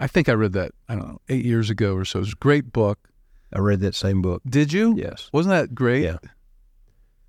[0.00, 2.18] I think I read that I don't know eight years ago or so.
[2.18, 3.08] It was a great book.
[3.52, 4.42] I read that same book.
[4.48, 4.94] Did you?
[4.96, 5.28] Yes.
[5.32, 6.04] Wasn't that great?
[6.04, 6.18] Yeah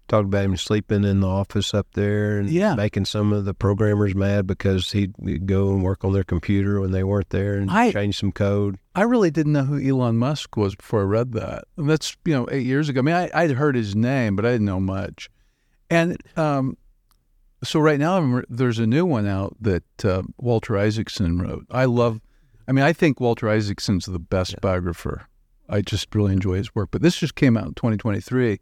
[0.08, 2.76] talked about him sleeping in the office up there and yeah.
[2.76, 5.14] making some of the programmers mad because he'd,
[5.46, 8.78] go and work on their computer when they weren't there and I, change some code.
[8.96, 11.64] I really didn't know who Elon Musk was before I read that.
[11.78, 13.00] And that's, you know, eight years ago.
[13.00, 15.30] I mean, I, I'd heard his name, but I didn't know much.
[15.90, 16.78] And um,
[17.64, 21.66] so right now I'm, there's a new one out that uh, Walter Isaacson wrote.
[21.72, 22.22] I love,
[22.68, 24.60] I mean, I think Walter Isaacson's the best yeah.
[24.62, 25.28] biographer.
[25.70, 26.90] I just really enjoy his work.
[26.92, 28.60] But this just came out in 2023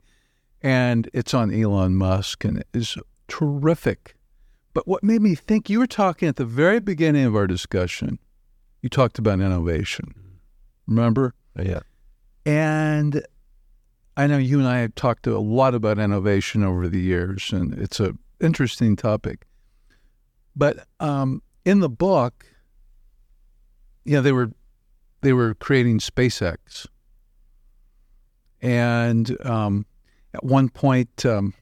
[0.62, 4.16] and it's on Elon Musk and it is terrific.
[4.74, 8.20] But what made me think you were talking at the very beginning of our discussion,
[8.82, 10.14] you talked about innovation.
[10.88, 11.34] Remember?
[11.62, 11.82] Yeah.
[12.46, 13.26] And
[14.18, 17.74] I know you and I have talked a lot about innovation over the years, and
[17.74, 19.46] it's an interesting topic.
[20.56, 22.46] But um, in the book,
[24.04, 24.52] you know, they were
[25.22, 26.88] they were creating SpaceX,
[28.62, 29.86] and um,
[30.34, 31.54] at one point, um,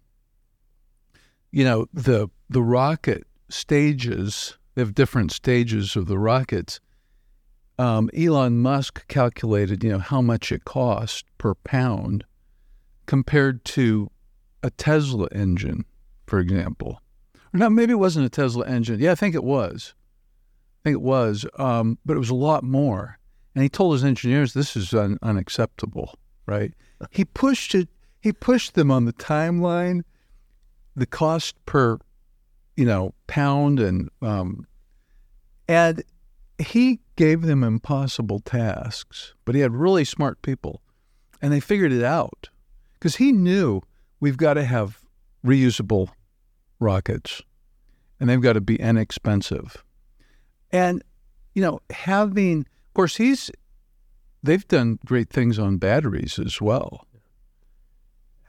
[1.52, 6.80] you know, the the rocket stages, they have different stages of the rockets.
[7.78, 12.26] Um, Elon Musk calculated, you know, how much it cost per pound
[13.06, 14.12] compared to
[14.62, 15.86] a Tesla engine,
[16.30, 17.02] for example.
[17.54, 19.00] Or not, maybe it wasn't a Tesla engine.
[19.00, 19.96] Yeah, I think it was.
[20.82, 23.18] I think it was, um, but it was a lot more.
[23.56, 26.74] And he told his engineers, this is un- unacceptable, right?
[27.12, 27.88] He pushed it
[28.20, 30.04] he pushed them on the timeline,
[30.96, 31.98] the cost per,
[32.76, 34.68] you know, pound, and um,
[35.68, 36.04] and
[36.58, 39.34] he gave them impossible tasks.
[39.46, 40.82] But he had really smart people,
[41.42, 42.50] and they figured it out
[42.96, 43.82] because he knew
[44.20, 45.00] we've got to have
[45.46, 46.10] reusable
[46.80, 47.42] rockets,
[48.20, 49.84] and they've got to be inexpensive,
[50.72, 51.04] and
[51.54, 53.52] you know, having of course he's
[54.44, 57.06] they've done great things on batteries as well.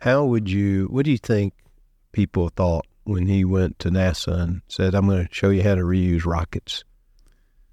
[0.01, 1.53] How would you, what do you think
[2.13, 5.75] people thought when he went to NASA and said, I'm going to show you how
[5.75, 6.85] to reuse rockets?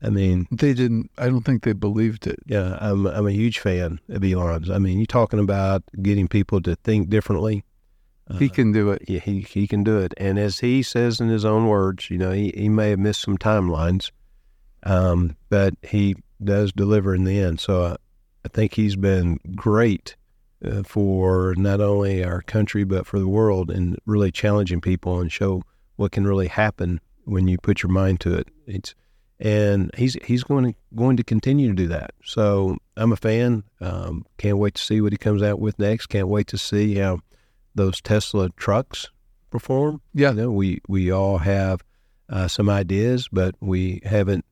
[0.01, 2.39] I mean, they didn't, I don't think they believed it.
[2.45, 4.69] Yeah, I'm, I'm a huge fan of Elon's.
[4.69, 7.63] I mean, you're talking about getting people to think differently.
[8.37, 9.03] He uh, can do it.
[9.07, 10.13] Yeah, he, he can do it.
[10.17, 13.21] And as he says in his own words, you know, he, he may have missed
[13.21, 14.11] some timelines,
[14.83, 17.59] um, but he does deliver in the end.
[17.59, 17.97] So uh,
[18.45, 20.15] I think he's been great
[20.63, 25.31] uh, for not only our country but for the world and really challenging people and
[25.31, 25.61] show
[25.95, 28.47] what can really happen when you put your mind to it.
[28.65, 28.95] It's
[29.39, 32.11] and he's he's going to going to continue to do that.
[32.23, 33.63] So I'm a fan.
[33.79, 36.07] Um, can't wait to see what he comes out with next.
[36.07, 37.19] Can't wait to see how
[37.77, 39.09] those Tesla trucks
[39.49, 40.01] perform.
[40.13, 41.83] Yeah, you know, we we all have
[42.29, 44.45] uh, some ideas, but we haven't.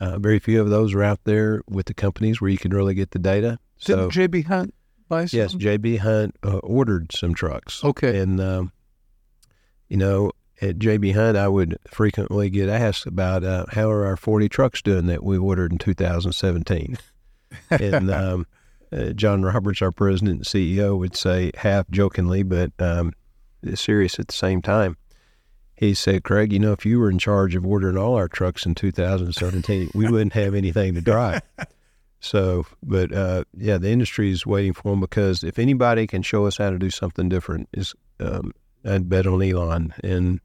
[0.00, 2.94] Uh, very few of those are out there with the companies where you can really
[2.94, 3.58] get the data.
[3.76, 4.74] So JB Hunt
[5.08, 5.38] buy some?
[5.38, 7.84] Yes, JB Hunt uh, ordered some trucks.
[7.84, 8.72] Okay, and um,
[9.88, 14.16] you know at JB Hunt, I would frequently get asked about uh, how are our
[14.16, 16.98] 40 trucks doing that we ordered in 2017.
[17.70, 18.46] and um,
[18.92, 23.12] uh, John Roberts, our president and CEO, would say half jokingly, but um,
[23.74, 24.96] serious at the same time.
[25.74, 28.66] He said, Craig, you know, if you were in charge of ordering all our trucks
[28.66, 31.40] in 2017, we wouldn't have anything to drive.
[32.20, 36.46] So, but uh, yeah, the industry is waiting for them because if anybody can show
[36.46, 38.52] us how to do something different, is um,
[38.84, 39.94] I'd bet on Elon.
[40.04, 40.40] And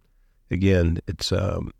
[0.50, 1.72] again, it's um,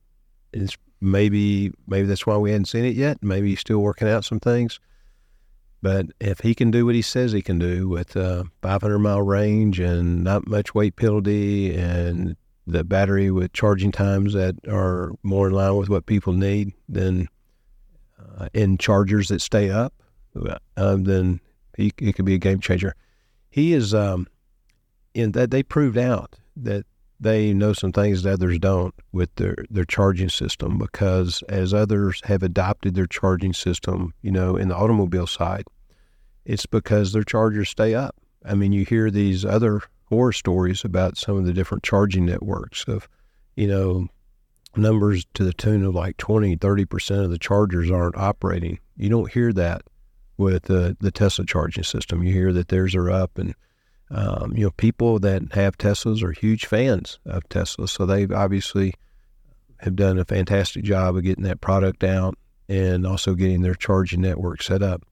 [0.52, 3.24] it's maybe maybe that's why we hadn't seen it yet.
[3.24, 4.80] Maybe he's still working out some things.
[5.82, 9.22] But if he can do what he says he can do with a 500 mile
[9.22, 12.36] range and not much weight penalty and
[12.68, 17.28] the battery with charging times that are more in line with what people need, then
[18.38, 19.94] uh, and chargers that stay up,
[20.78, 21.40] uh, then
[21.78, 22.96] he, he could be a game changer.
[23.50, 24.28] He is, um,
[25.14, 26.86] in that they proved out that
[27.26, 32.22] they know some things that others don't with their, their charging system because as others
[32.26, 35.66] have adopted their charging system, you know, in the automobile side,
[36.46, 38.16] it's because their chargers stay up.
[38.46, 42.86] I mean, you hear these other horror stories about some of the different charging networks
[42.88, 43.10] of,
[43.56, 44.08] you know,
[44.78, 48.78] numbers to the tune of like 20, 30% of the chargers aren't operating.
[48.98, 49.82] You don't hear that
[50.38, 52.22] with the, the Tesla charging system.
[52.22, 53.56] You hear that theirs are up and
[54.12, 58.94] um, you know, people that have Teslas are huge fans of Tesla, so they obviously
[59.80, 62.38] have done a fantastic job of getting that product out
[62.70, 65.04] and also getting their charging network set up.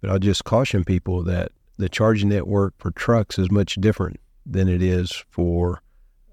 [0.00, 4.68] But I'll just caution people that the charging network for trucks is much different than
[4.68, 5.82] it is for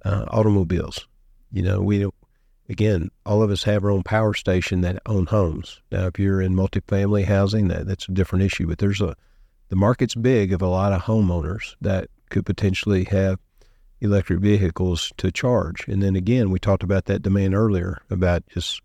[0.06, 1.08] uh, automobiles.
[1.52, 2.06] You know, we
[2.70, 5.82] again, all of us have our own power station that own homes.
[5.92, 8.68] Now, if you're in multifamily housing, that that's a different issue.
[8.68, 9.16] But there's a
[9.70, 13.40] the market's big of a lot of homeowners that could potentially have
[14.02, 15.88] electric vehicles to charge.
[15.88, 18.82] And then again, we talked about that demand earlier about just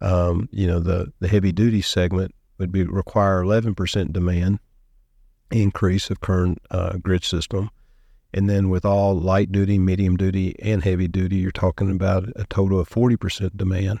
[0.00, 4.58] um, you know the the heavy duty segment would be require 11% demand
[5.50, 7.70] increase of current uh, grid system.
[8.34, 12.44] And then with all light duty, medium duty, and heavy duty, you're talking about a
[12.50, 14.00] total of 40% demand.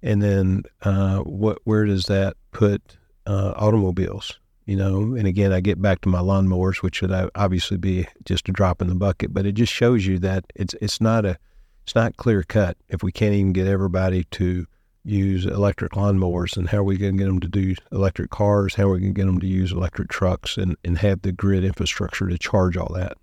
[0.00, 4.38] And then uh, what where does that put uh, automobiles?
[4.68, 5.14] You know.
[5.14, 8.52] And again, I get back to my lawnmowers, which would uh, obviously be just a
[8.52, 11.38] drop in the bucket, but it just shows you that it's it's not a
[11.82, 14.66] it's not clear cut if we can't even get everybody to
[15.04, 18.74] use electric lawnmowers and how are we going to get them to do electric cars
[18.74, 21.32] how are we going to get them to use electric trucks and, and have the
[21.32, 23.16] grid infrastructure to charge all that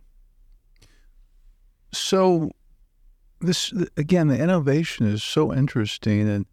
[1.91, 2.49] so
[3.39, 6.47] this again the innovation is so interesting and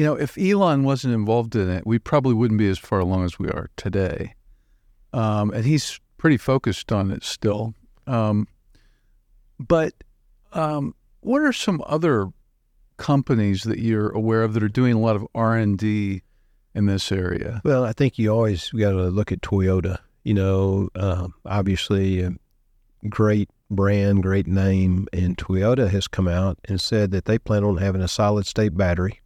[0.00, 3.26] you know, if Elon wasn't involved in it, we probably wouldn't be as far along
[3.26, 4.34] as we are today.
[5.12, 7.74] Um, and he's pretty focused on it still.
[8.06, 8.48] Um,
[9.58, 9.92] but
[10.54, 12.28] um, what are some other
[12.96, 16.22] companies that you're aware of that are doing a lot of R and D
[16.74, 17.60] in this area?
[17.62, 19.98] Well, I think you always got to look at Toyota.
[20.24, 22.32] You know, uh, obviously, a
[23.06, 27.76] great brand, great name, and Toyota has come out and said that they plan on
[27.76, 29.19] having a solid state battery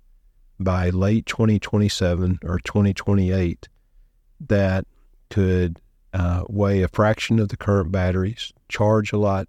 [0.58, 3.68] by late 2027 or 2028
[4.48, 4.86] that
[5.30, 5.80] could
[6.12, 9.48] uh, weigh a fraction of the current batteries, charge a lot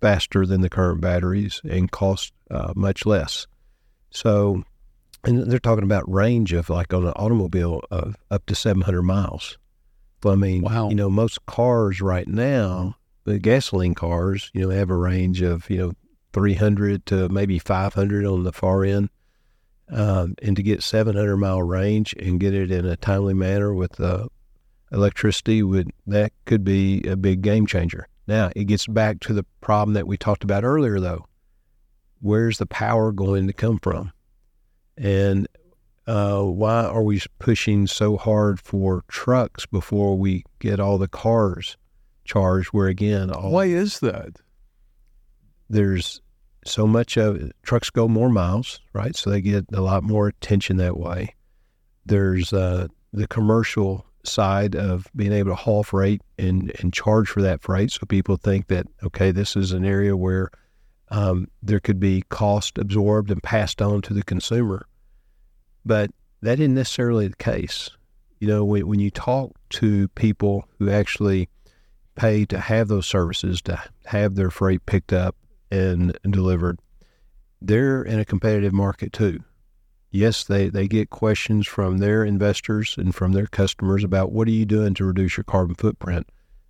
[0.00, 3.46] faster than the current batteries, and cost uh, much less.
[4.10, 4.62] So,
[5.24, 9.58] and they're talking about range of like on an automobile of up to 700 miles.
[10.24, 10.88] I mean, wow.
[10.88, 15.70] you know, most cars right now, the gasoline cars, you know, have a range of,
[15.70, 15.92] you know,
[16.32, 19.08] 300 to maybe 500 on the far end
[19.90, 24.00] um, and to get 700 mile range and get it in a timely manner with
[24.00, 24.28] uh,
[24.92, 28.08] electricity would that could be a big game changer.
[28.26, 31.26] Now it gets back to the problem that we talked about earlier, though.
[32.20, 34.12] Where's the power going to come from?
[34.96, 35.46] And
[36.06, 41.76] uh, why are we pushing so hard for trucks before we get all the cars
[42.24, 42.68] charged?
[42.68, 44.40] Where again, all, why is that?
[45.70, 46.20] There's
[46.64, 49.14] so much of trucks go more miles, right?
[49.16, 51.34] So they get a lot more attention that way.
[52.04, 57.42] There's uh, the commercial side of being able to haul freight and, and charge for
[57.42, 57.90] that freight.
[57.92, 60.50] So people think that, okay, this is an area where
[61.10, 64.86] um, there could be cost absorbed and passed on to the consumer.
[65.84, 66.10] But
[66.42, 67.90] that isn't necessarily the case.
[68.40, 71.48] You know, when, when you talk to people who actually
[72.14, 75.36] pay to have those services, to have their freight picked up
[75.70, 76.78] and, delivered,
[77.60, 79.40] they're in a competitive market too.
[80.10, 84.52] Yes, they, they get questions from their investors and from their customers about what are
[84.52, 86.28] you doing to reduce your carbon footprint.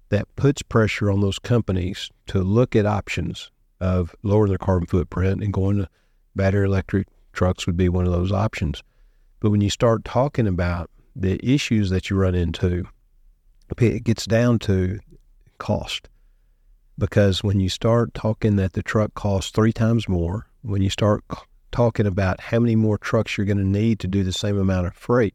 [0.08, 5.42] That puts pressure on those companies to look at options of lowering their carbon footprint
[5.42, 5.88] and going to
[6.34, 8.82] battery electric trucks would be one of those options.
[9.40, 12.84] But when you start talking about the issues that you run into,
[13.78, 14.98] it gets down to
[15.58, 16.08] cost.
[16.98, 21.24] Because when you start talking that the truck costs three times more, when you start
[21.70, 24.86] talking about how many more trucks you're going to need to do the same amount
[24.86, 25.34] of freight,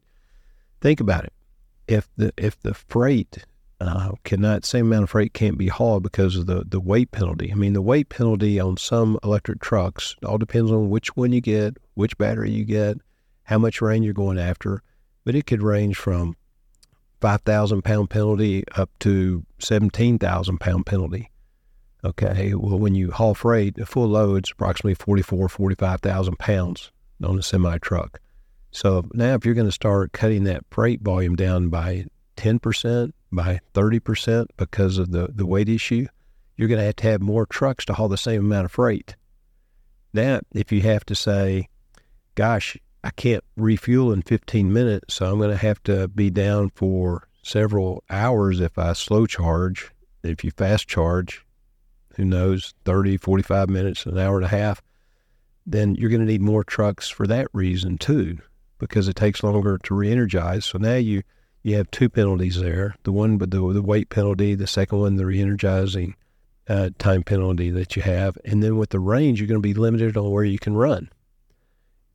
[0.82, 1.34] think about it.
[1.88, 3.46] If the if the freight
[3.80, 7.52] uh, cannot same amount of freight can't be hauled because of the the weight penalty.
[7.52, 11.34] I mean, the weight penalty on some electric trucks It all depends on which one
[11.34, 12.98] you get, which battery you get,
[13.44, 14.82] how much rain you're going after,
[15.26, 16.36] but it could range from
[17.22, 21.30] 5,000 pound penalty up to 17,000 pound penalty.
[22.06, 26.92] Okay, well, when you haul freight, a full load's approximately 44, 45,000 pounds
[27.24, 28.20] on a semi truck.
[28.72, 32.06] So now, if you're going to start cutting that freight volume down by
[32.38, 36.08] 10%, by 30% because of the, the weight issue,
[36.58, 39.16] you're going to have to have more trucks to haul the same amount of freight.
[40.14, 41.70] Now, if you have to say,
[42.36, 46.72] gosh, I can't refuel in 15 minutes, so I'm going to have to be down
[46.76, 49.92] for several hours if I slow charge.
[50.24, 51.46] If you fast charge,
[52.16, 54.82] who knows, 30, 45 minutes, an hour and a half,
[55.66, 58.38] then you're going to need more trucks for that reason too,
[58.80, 60.66] because it takes longer to re-energize.
[60.66, 61.24] So now you
[61.62, 65.16] you have two penalties there: the one, but the the weight penalty, the second one,
[65.16, 66.16] the re-energizing
[66.68, 69.74] uh, time penalty that you have, and then with the range, you're going to be
[69.74, 71.10] limited on where you can run.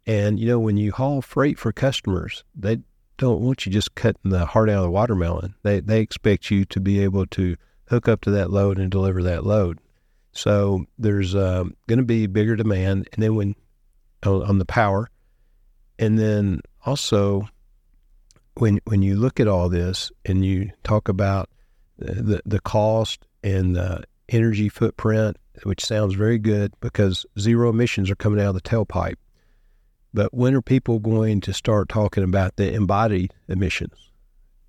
[0.06, 2.78] And, you know, when you haul freight for customers, they
[3.18, 5.54] don't want you just cutting the heart out of the watermelon.
[5.62, 7.56] They, they expect you to be able to
[7.90, 9.78] hook up to that load and deliver that load.
[10.32, 13.08] So there's uh, going to be bigger demand.
[13.12, 13.54] And then when
[14.24, 15.10] on, on the power,
[15.98, 17.48] and then also
[18.54, 21.48] when when you look at all this and you talk about
[21.98, 28.16] the the cost and the energy footprint, which sounds very good because zero emissions are
[28.16, 29.16] coming out of the tailpipe.
[30.14, 34.10] But when are people going to start talking about the embodied emissions?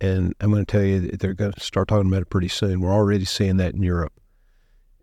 [0.01, 2.81] And I'm going to tell you they're going to start talking about it pretty soon.
[2.81, 4.13] We're already seeing that in Europe.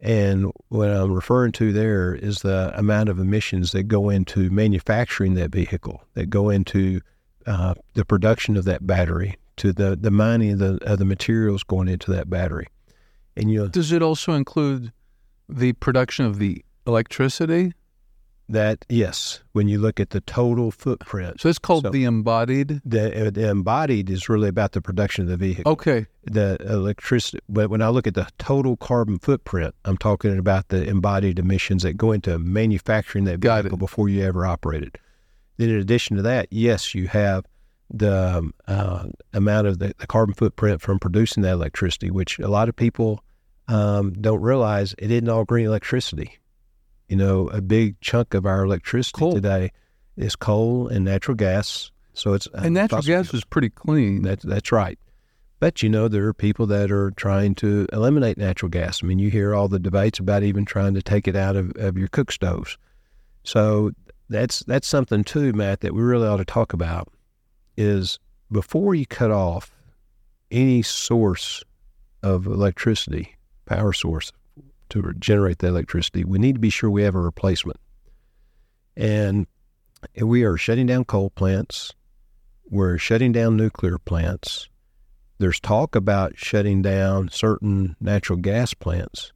[0.00, 5.34] And what I'm referring to there is the amount of emissions that go into manufacturing
[5.34, 7.00] that vehicle, that go into
[7.46, 11.62] uh, the production of that battery, to the, the mining of the, of the materials
[11.62, 12.66] going into that battery.
[13.36, 14.92] And you know, does it also include
[15.48, 17.72] the production of the electricity?
[18.48, 21.40] That yes, when you look at the total footprint.
[21.40, 22.80] So it's called so the embodied.
[22.84, 25.72] The, uh, the, embodied is really about the production of the vehicle.
[25.72, 26.06] Okay.
[26.24, 30.88] The electricity, but when I look at the total carbon footprint, I'm talking about the
[30.88, 34.98] embodied emissions that go into manufacturing that vehicle before you ever operate it.
[35.56, 37.44] Then, in addition to that, yes, you have
[37.90, 42.48] the um, uh, amount of the, the, carbon footprint from producing that electricity, which a
[42.48, 43.22] lot of people
[43.68, 46.38] um, don't realize it isn't all green electricity.
[47.08, 49.32] You know, a big chunk of our electricity coal.
[49.34, 49.72] today
[50.16, 51.90] is coal and natural gas.
[52.14, 54.22] So it's uh, and natural gas is pretty clean.
[54.22, 54.98] That's that's right.
[55.58, 59.02] But you know, there are people that are trying to eliminate natural gas.
[59.02, 61.72] I mean, you hear all the debates about even trying to take it out of,
[61.76, 62.76] of your cook stoves.
[63.42, 63.92] So
[64.28, 67.08] that's that's something too, Matt, that we really ought to talk about.
[67.76, 68.18] Is
[68.50, 69.70] before you cut off
[70.50, 71.62] any source
[72.22, 73.36] of electricity,
[73.66, 74.32] power source,
[74.90, 77.80] to generate the electricity, we need to be sure we have a replacement.
[78.96, 79.46] And
[80.20, 81.92] we are shutting down coal plants.
[82.68, 84.68] We're shutting down nuclear plants.
[85.38, 89.32] There's talk about shutting down certain natural gas plants.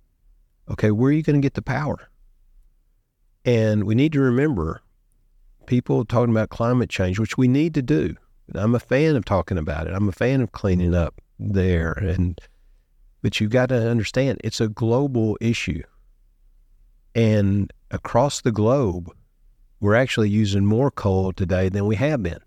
[0.70, 2.08] Okay, where are you going to get the power?
[3.44, 4.82] And we need to remember
[5.66, 8.16] people talking about climate change, which we need to do.
[8.54, 9.94] I'm a fan of talking about it.
[9.94, 12.38] I'm a fan of cleaning up there and
[13.22, 15.82] but you've got to understand it's a global issue.
[17.14, 19.12] And across the globe,
[19.80, 22.38] we're actually using more coal today than we have been.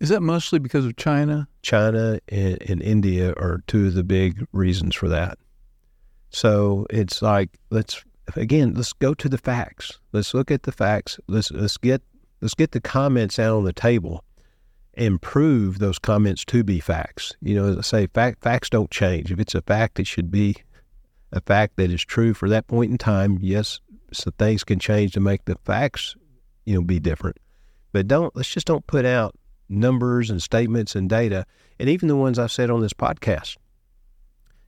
[0.00, 1.48] Is that mostly because of China?
[1.62, 5.38] China and, and India are two of the big reasons for that.
[6.30, 8.04] So it's like let's
[8.36, 9.98] again let's go to the facts.
[10.12, 11.18] Let's look at the facts.
[11.28, 12.02] Let's let's get
[12.40, 14.24] let's get the comments out on the table
[14.96, 17.34] and prove those comments to be facts.
[17.40, 19.30] You know, as I say, fact, facts don't change.
[19.30, 20.56] If it's a fact, it should be
[21.32, 23.38] a fact that is true for that point in time.
[23.40, 23.80] Yes,
[24.12, 26.14] so things can change to make the facts,
[26.64, 27.36] you know, be different.
[27.92, 29.34] But don't let's just don't put out
[29.68, 31.46] numbers and statements and data,
[31.78, 33.56] and even the ones I've said on this podcast.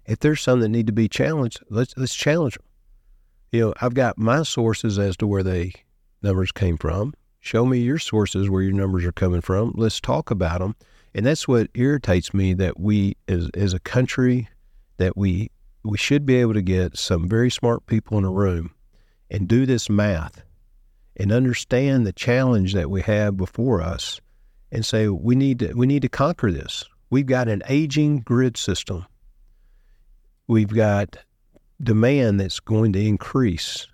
[0.06, 2.64] If there's some that need to be challenged, let's let's challenge them.
[3.52, 5.72] You know, I've got my sources as to where the
[6.22, 7.14] numbers came from.
[7.46, 9.72] Show me your sources where your numbers are coming from.
[9.76, 10.74] Let's talk about them.
[11.14, 14.48] And that's what irritates me that we, as, as a country,
[14.96, 15.52] that we
[15.84, 18.72] we should be able to get some very smart people in a room
[19.30, 20.42] and do this math
[21.14, 24.20] and understand the challenge that we have before us
[24.72, 26.82] and say we need to we need to conquer this.
[27.10, 29.06] We've got an aging grid system.
[30.48, 31.16] We've got
[31.80, 33.86] demand that's going to increase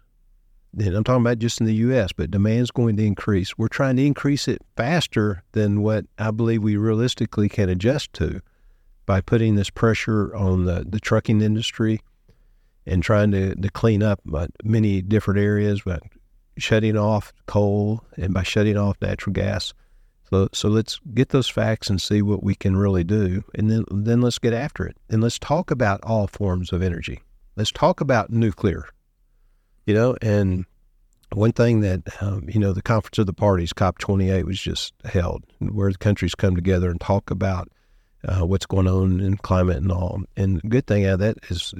[0.78, 3.58] and I'm talking about just in the U.S., but demand's going to increase.
[3.58, 8.40] We're trying to increase it faster than what I believe we realistically can adjust to
[9.04, 12.00] by putting this pressure on the, the trucking industry
[12.86, 15.98] and trying to, to clean up uh, many different areas by
[16.56, 19.74] shutting off coal and by shutting off natural gas.
[20.30, 23.84] So, so let's get those facts and see what we can really do, and then
[23.90, 24.96] then let's get after it.
[25.10, 27.20] And let's talk about all forms of energy.
[27.54, 28.86] Let's talk about nuclear
[29.86, 30.64] you know, and
[31.32, 35.44] one thing that, um, you know, the Conference of the Parties, COP28, was just held,
[35.58, 37.68] where the countries come together and talk about
[38.28, 40.22] uh, what's going on in climate and all.
[40.36, 41.74] And the good thing out of that is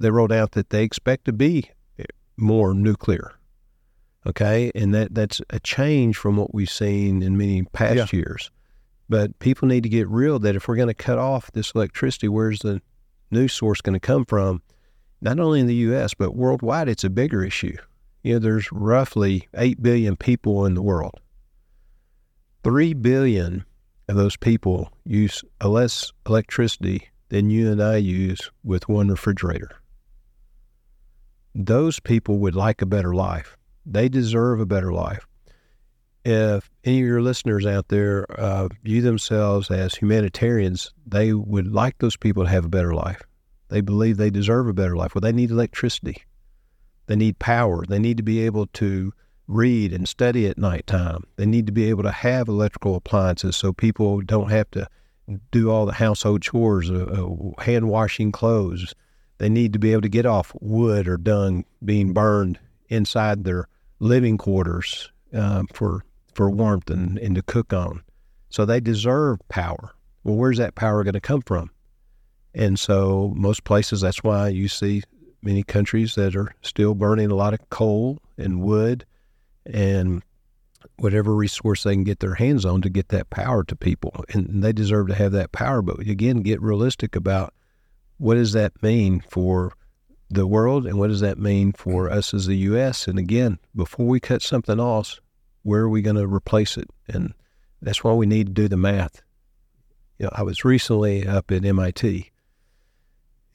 [0.00, 1.70] they wrote out that they expect to be
[2.36, 3.32] more nuclear.
[4.26, 4.70] Okay.
[4.74, 8.18] And that, that's a change from what we've seen in many past yeah.
[8.18, 8.50] years.
[9.08, 12.28] But people need to get real that if we're going to cut off this electricity,
[12.28, 12.82] where's the
[13.30, 14.62] new source going to come from?
[15.20, 17.76] Not only in the U.S., but worldwide, it's a bigger issue.
[18.22, 21.20] You know, there's roughly 8 billion people in the world.
[22.64, 23.64] 3 billion
[24.08, 29.70] of those people use less electricity than you and I use with one refrigerator.
[31.54, 33.56] Those people would like a better life.
[33.84, 35.26] They deserve a better life.
[36.24, 41.98] If any of your listeners out there uh, view themselves as humanitarians, they would like
[41.98, 43.22] those people to have a better life.
[43.68, 45.14] They believe they deserve a better life.
[45.14, 46.22] Well, they need electricity.
[47.06, 47.84] They need power.
[47.86, 49.12] They need to be able to
[49.46, 51.24] read and study at nighttime.
[51.36, 54.88] They need to be able to have electrical appliances so people don't have to
[55.50, 58.94] do all the household chores, uh, uh, hand washing clothes.
[59.38, 62.58] They need to be able to get off wood or dung being burned
[62.88, 63.68] inside their
[64.00, 66.04] living quarters uh, for
[66.34, 68.02] for warmth and, and to cook on.
[68.50, 69.92] So they deserve power.
[70.22, 71.70] Well, where's that power going to come from?
[72.54, 75.02] And so, most places, that's why you see
[75.42, 79.04] many countries that are still burning a lot of coal and wood
[79.66, 80.22] and
[80.96, 84.24] whatever resource they can get their hands on to get that power to people.
[84.30, 85.82] And they deserve to have that power.
[85.82, 87.54] But again, get realistic about
[88.16, 89.72] what does that mean for
[90.30, 93.06] the world and what does that mean for us as the U.S.
[93.06, 95.20] And again, before we cut something off,
[95.62, 96.88] where are we going to replace it?
[97.08, 97.32] And
[97.80, 99.22] that's why we need to do the math.
[100.18, 102.30] You know, I was recently up at MIT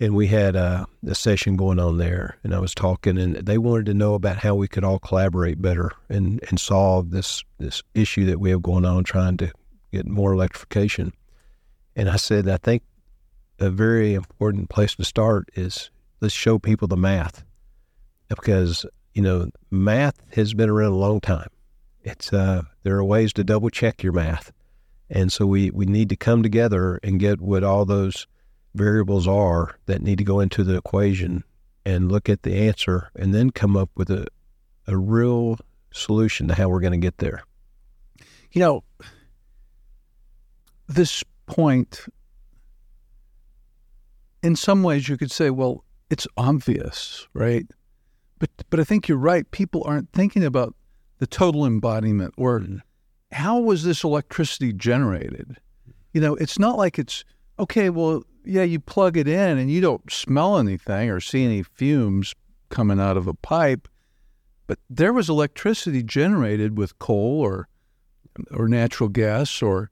[0.03, 3.57] and we had a, a, session going on there and i was talking and they
[3.57, 7.81] wanted to know about how we could all collaborate better and, and solve this this
[7.93, 9.51] issue that we have going on trying to
[9.91, 11.13] get more electrification.
[11.95, 12.83] And i said i think
[13.59, 15.89] a very important place to start is
[16.19, 17.43] let's show people the math
[18.27, 21.49] because you know math has been around a long time.
[22.03, 24.51] It's uh, there are ways to double check your math
[25.09, 28.27] and so we, we need to come together and get what all those
[28.76, 31.43] variables are that need to go into the equation
[31.86, 34.26] and look at the answer and then come up with a,
[34.88, 35.57] a real
[35.91, 37.43] solution to how we're going to get there.
[38.51, 38.84] You know,
[40.88, 42.05] this point,
[44.41, 47.65] in some ways, you could say, well, it's obvious, right?
[48.39, 49.49] But but I think you're right.
[49.51, 50.76] People aren't thinking about
[51.19, 52.78] the total embodiment or mm-hmm.
[53.32, 55.57] how was this electricity generated?
[56.13, 57.24] You know, it's not like it's
[57.57, 57.89] okay.
[57.89, 62.33] Well, yeah, you plug it in and you don't smell anything or see any fumes
[62.69, 63.87] coming out of a pipe.
[64.67, 67.67] But there was electricity generated with coal or
[68.51, 69.91] or natural gas or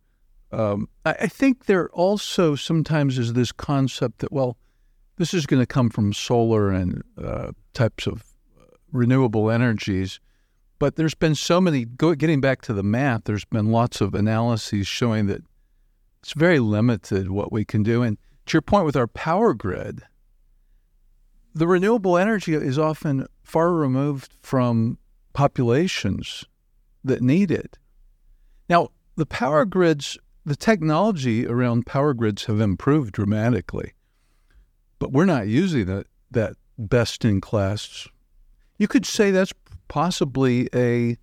[0.51, 4.57] um, I, I think there also sometimes is this concept that well,
[5.17, 8.23] this is going to come from solar and uh, types of
[8.59, 10.19] uh, renewable energies.
[10.79, 14.87] But there's been so many, getting back to the math, there's been lots of analyses
[14.87, 15.43] showing that
[16.23, 18.01] it's very limited what we can do.
[18.01, 20.01] And to your point with our power grid,
[21.53, 24.97] the renewable energy is often far removed from
[25.33, 26.45] populations
[27.03, 27.77] that need it.
[28.69, 33.93] Now, the power grids the technology around power grids have improved dramatically,
[34.97, 38.07] but we're not using that that best in class.
[38.77, 39.53] You could say that's
[39.87, 41.17] possibly a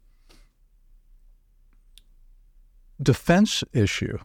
[3.03, 4.19] defense issue.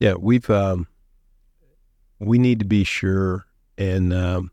[0.00, 0.86] Yeah, we've um,
[2.18, 3.46] we need to be sure
[3.76, 4.50] and um,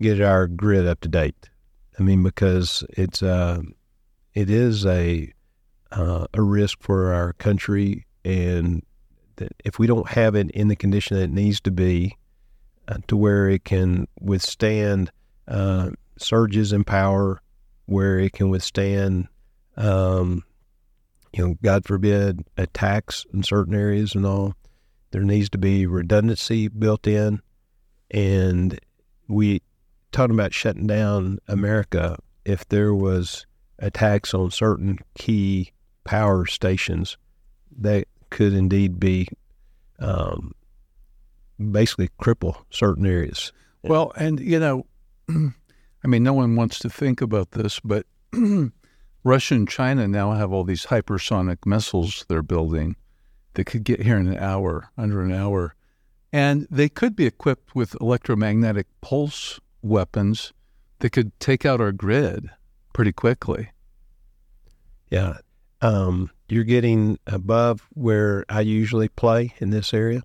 [0.00, 1.48] get our grid up to date.
[1.98, 3.60] I mean, because it's uh,
[4.34, 5.32] it is a
[5.92, 8.82] uh, a risk for our country, and
[9.64, 12.16] if we don't have it in the condition that it needs to be,
[12.88, 15.10] uh, to where it can withstand
[15.48, 17.40] uh, surges in power,
[17.86, 19.28] where it can withstand,
[19.76, 20.42] um,
[21.32, 24.54] you know, God forbid, attacks in certain areas and all.
[25.14, 27.40] There needs to be redundancy built in,
[28.10, 28.80] and
[29.28, 29.62] we
[30.10, 32.18] talking about shutting down America.
[32.44, 33.46] If there was
[33.78, 35.70] attacks on certain key
[36.02, 37.16] power stations,
[37.78, 39.28] that could indeed be
[40.00, 40.50] um,
[41.70, 43.52] basically cripple certain areas.
[43.84, 44.84] Well, and you know,
[45.28, 48.04] I mean, no one wants to think about this, but
[49.22, 52.96] Russia and China now have all these hypersonic missiles they're building
[53.54, 55.74] that could get here in an hour, under an hour.
[56.32, 60.52] And they could be equipped with electromagnetic pulse weapons
[60.98, 62.50] that could take out our grid
[62.92, 63.70] pretty quickly.
[65.10, 65.38] Yeah.
[65.80, 70.22] Um, you're getting above where I usually play in this area,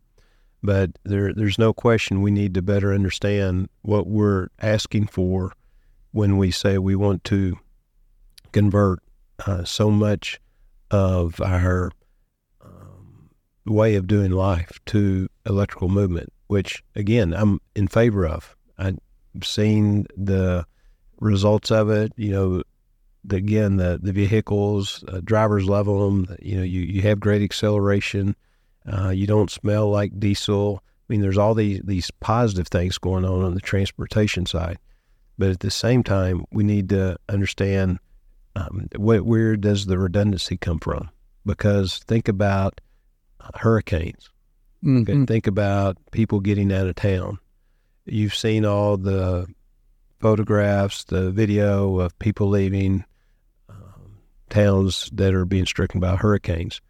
[0.64, 5.54] but there, there's no question we need to better understand what we're asking for
[6.12, 7.58] when we say we want to
[8.52, 9.00] convert
[9.46, 10.40] uh, so much
[10.92, 11.92] of our
[13.70, 18.56] way of doing life to electrical movement, which again, I'm in favor of.
[18.78, 18.98] I've
[19.44, 20.66] seen the
[21.20, 22.14] results of it.
[22.16, 22.64] You know,
[23.24, 26.36] the, again, the, the vehicles, uh, drivers love them.
[26.42, 28.36] You know, you, you have great acceleration.
[28.92, 30.82] Uh, you don't smell like diesel.
[30.84, 34.80] I mean, there's all these, these positive things going on on the transportation side.
[35.38, 38.00] But at the same time, we need to understand
[38.56, 41.10] um, where, where does the redundancy come from?
[41.46, 42.82] Because think about
[43.56, 44.30] hurricanes.
[44.86, 45.28] Okay, Mhm.
[45.28, 47.38] think about people getting out of town.
[48.06, 49.48] You've seen all the
[50.20, 53.04] photographs, the video of people leaving
[53.70, 54.18] um,
[54.50, 56.82] towns that are being stricken by hurricanes.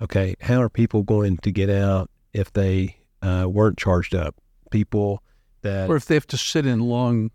[0.00, 4.34] Okay, how are people going to get out if they uh, weren't charged up?
[4.70, 5.22] People
[5.62, 7.30] that Or if they have to sit in long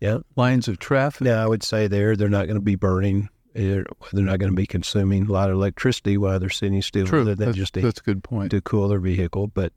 [0.00, 0.18] Yeah.
[0.36, 1.22] lines of traffic.
[1.22, 3.28] now I would say there they're not going to be burning.
[3.54, 7.06] They're, they're not going to be consuming a lot of electricity while they're sitting still.
[7.06, 7.22] True.
[7.22, 8.50] Other than That's, just to that's a good point.
[8.52, 9.48] to cool their vehicle.
[9.48, 9.72] But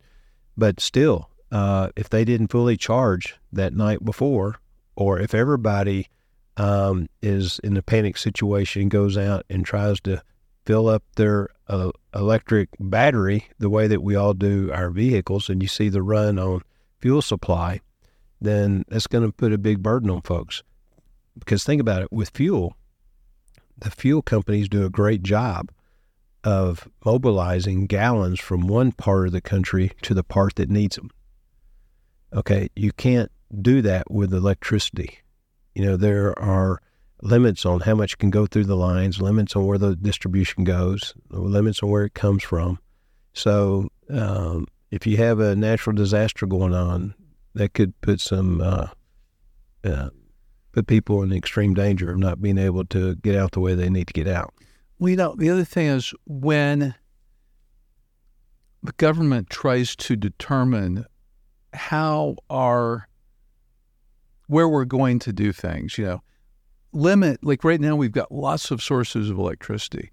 [0.56, 4.58] but still, uh, if they didn't fully charge that night before,
[4.96, 6.10] or if everybody
[6.58, 10.22] um, is in a panic situation, goes out and tries to
[10.66, 15.62] fill up their uh, electric battery the way that we all do our vehicles, and
[15.62, 16.62] you see the run on
[17.00, 17.82] fuel supply,
[18.40, 20.64] then that's going to put a big burden on folks.
[21.38, 22.76] Because think about it, with fuel,
[23.78, 25.72] the fuel companies do a great job
[26.44, 31.10] of mobilizing gallons from one part of the country to the part that needs them.
[32.34, 35.20] Okay, you can't do that with electricity.
[35.76, 36.82] You know, there are
[37.22, 41.14] limits on how much can go through the lines, limits on where the distribution goes,
[41.30, 42.80] limits on where it comes from.
[43.34, 47.16] So, um, if you have a natural disaster going on,
[47.56, 48.88] that could put some uh,
[49.84, 50.10] uh,
[50.74, 53.90] put people in extreme danger of not being able to get out the way they
[53.90, 54.54] need to get out.
[55.00, 56.96] Well, you know, the other thing is when
[58.82, 61.06] the government tries to determine
[61.74, 63.08] how our
[64.48, 66.22] where we're going to do things, you know,
[66.92, 70.12] limit like right now we've got lots of sources of electricity.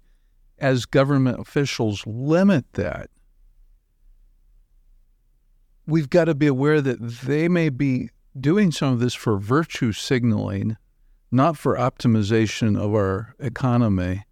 [0.59, 3.09] As government officials limit that,
[5.87, 8.09] we've got to be aware that they may be
[8.39, 10.77] doing some of this for virtue signaling,
[11.31, 14.23] not for optimization of our economy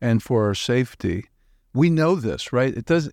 [0.00, 1.26] and for our safety.
[1.72, 2.74] We know this, right?
[2.76, 3.10] It does.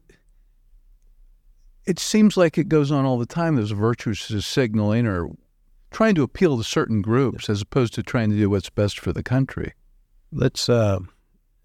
[1.85, 3.55] It seems like it goes on all the time.
[3.55, 5.29] There's virtue signaling or
[5.91, 9.13] trying to appeal to certain groups as opposed to trying to do what's best for
[9.13, 9.73] the country.
[10.31, 10.99] let's uh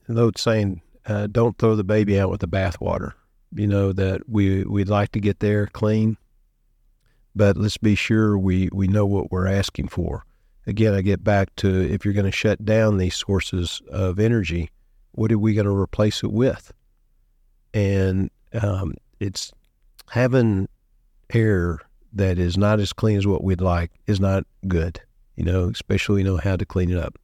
[0.08, 3.12] though it's saying uh, don't throw the baby out with the bathwater
[3.54, 6.16] you know that we we'd like to get there clean
[7.36, 10.24] but let's be sure we we know what we're asking for.
[10.66, 14.70] Again i get back to if you're going to shut down these sources of energy
[15.12, 16.72] what are we going to replace it with?
[17.72, 18.30] And
[18.60, 19.50] um, it's
[20.10, 20.68] having
[21.32, 21.78] air
[22.12, 25.00] that is not as clean as what we'd like is not good
[25.36, 27.18] you know especially you know how to clean it up.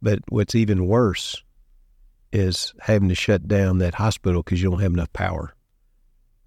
[0.00, 1.42] But what's even worse
[2.32, 5.54] is having to shut down that hospital because you don't have enough power.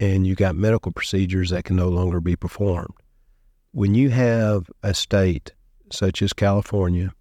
[0.00, 2.94] And you got medical procedures that can no longer be performed.
[3.72, 5.52] When you have a state
[5.90, 7.12] such as California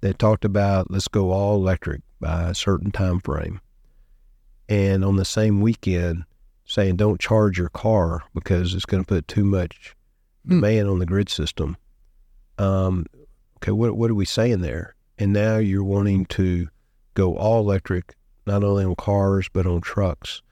[0.00, 3.60] that talked about let's go all electric by a certain time frame,
[4.68, 6.24] and on the same weekend
[6.64, 9.94] saying don't charge your car because it's going to put too much
[10.44, 10.60] Hmm.
[10.60, 11.76] demand on the grid system.
[12.58, 13.06] Um,
[13.58, 14.94] okay, what what are we saying there?
[15.18, 16.68] And now you're wanting to
[17.14, 20.42] go all electric, not only on cars but on trucks.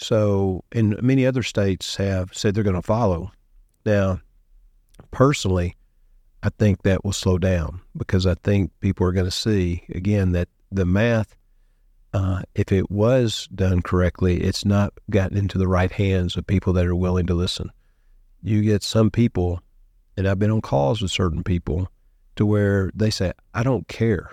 [0.00, 3.32] So, and many other states have said they're going to follow.
[3.84, 4.20] Now,
[5.10, 5.76] personally,
[6.42, 10.32] I think that will slow down because I think people are going to see again
[10.32, 11.36] that the math,
[12.14, 16.72] uh, if it was done correctly, it's not gotten into the right hands of people
[16.72, 17.70] that are willing to listen.
[18.42, 19.60] You get some people,
[20.16, 21.88] and I've been on calls with certain people,
[22.36, 24.30] to where they say, "I don't care.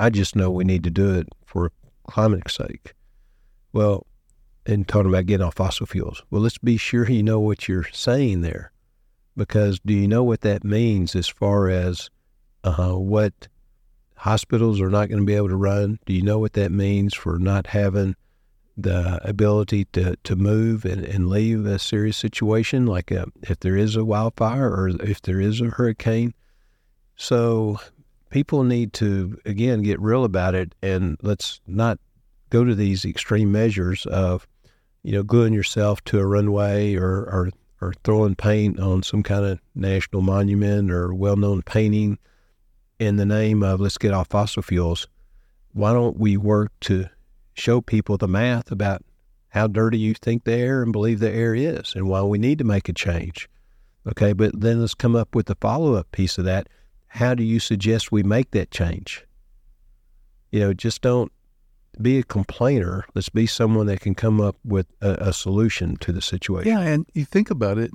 [0.00, 1.70] I just know we need to do it for
[2.08, 2.94] climate's sake."
[3.72, 4.04] Well,
[4.68, 6.22] and talking about getting off fossil fuels.
[6.30, 8.70] Well, let's be sure you know what you're saying there
[9.36, 12.10] because do you know what that means as far as
[12.64, 13.48] uh, what
[14.16, 15.98] hospitals are not going to be able to run?
[16.04, 18.16] Do you know what that means for not having
[18.76, 23.76] the ability to, to move and, and leave a serious situation, like a, if there
[23.76, 26.34] is a wildfire or if there is a hurricane?
[27.16, 27.78] So
[28.30, 31.98] people need to, again, get real about it and let's not
[32.50, 34.46] go to these extreme measures of,
[35.08, 37.48] you know, gluing yourself to a runway or, or
[37.80, 42.18] or throwing paint on some kind of national monument or well known painting
[42.98, 45.08] in the name of let's get off fossil fuels,
[45.72, 47.06] why don't we work to
[47.54, 49.02] show people the math about
[49.48, 52.58] how dirty you think the air and believe the air is and why we need
[52.58, 53.48] to make a change?
[54.06, 56.68] Okay, but then let's come up with the follow up piece of that.
[57.06, 59.24] How do you suggest we make that change?
[60.50, 61.32] You know, just don't
[62.02, 63.04] be a complainer.
[63.14, 66.72] Let's be someone that can come up with a, a solution to the situation.
[66.72, 67.90] Yeah, and you think about it,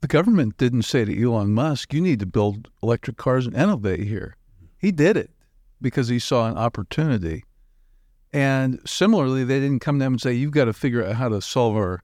[0.00, 4.00] the government didn't say to Elon Musk, you need to build electric cars and innovate
[4.00, 4.36] here.
[4.78, 5.30] He did it
[5.80, 7.44] because he saw an opportunity.
[8.32, 11.28] And similarly, they didn't come to him and say, you've got to figure out how
[11.28, 12.02] to solve our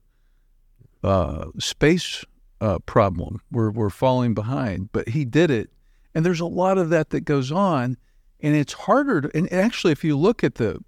[1.03, 2.23] uh, space
[2.61, 3.41] uh, problem.
[3.51, 4.91] We're, we're falling behind.
[4.93, 5.69] But he did it.
[6.15, 7.97] And there's a lot of that that goes on.
[8.41, 10.79] And it's harder to, and actually, if you look at the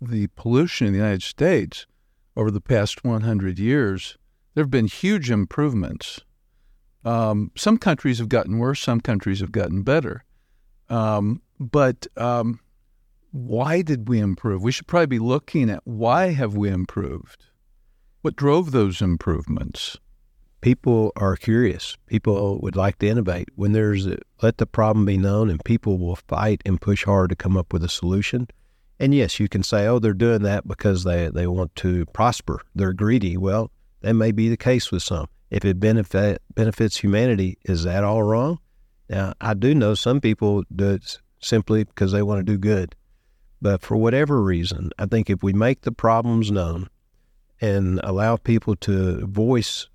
[0.00, 1.86] the pollution in the United States
[2.34, 4.16] over the past 100 years,
[4.54, 6.20] there have been huge improvements.
[7.04, 10.24] Um, some countries have gotten worse, some countries have gotten better.
[10.88, 12.60] Um, but um,
[13.30, 14.62] why did we improve?
[14.62, 17.44] We should probably be looking at why have we improved?
[18.22, 19.98] What drove those improvements?
[20.60, 21.96] People are curious.
[22.06, 23.48] People would like to innovate.
[23.54, 27.30] When there's a, let the problem be known, and people will fight and push hard
[27.30, 28.48] to come up with a solution.
[28.98, 32.60] And yes, you can say, oh, they're doing that because they, they want to prosper.
[32.74, 33.38] They're greedy.
[33.38, 33.70] Well,
[34.02, 35.28] that may be the case with some.
[35.50, 38.58] If it benefit, benefits humanity, is that all wrong?
[39.08, 42.94] Now, I do know some people do it simply because they want to do good.
[43.62, 46.88] But for whatever reason, I think if we make the problems known
[47.60, 49.88] and allow people to voice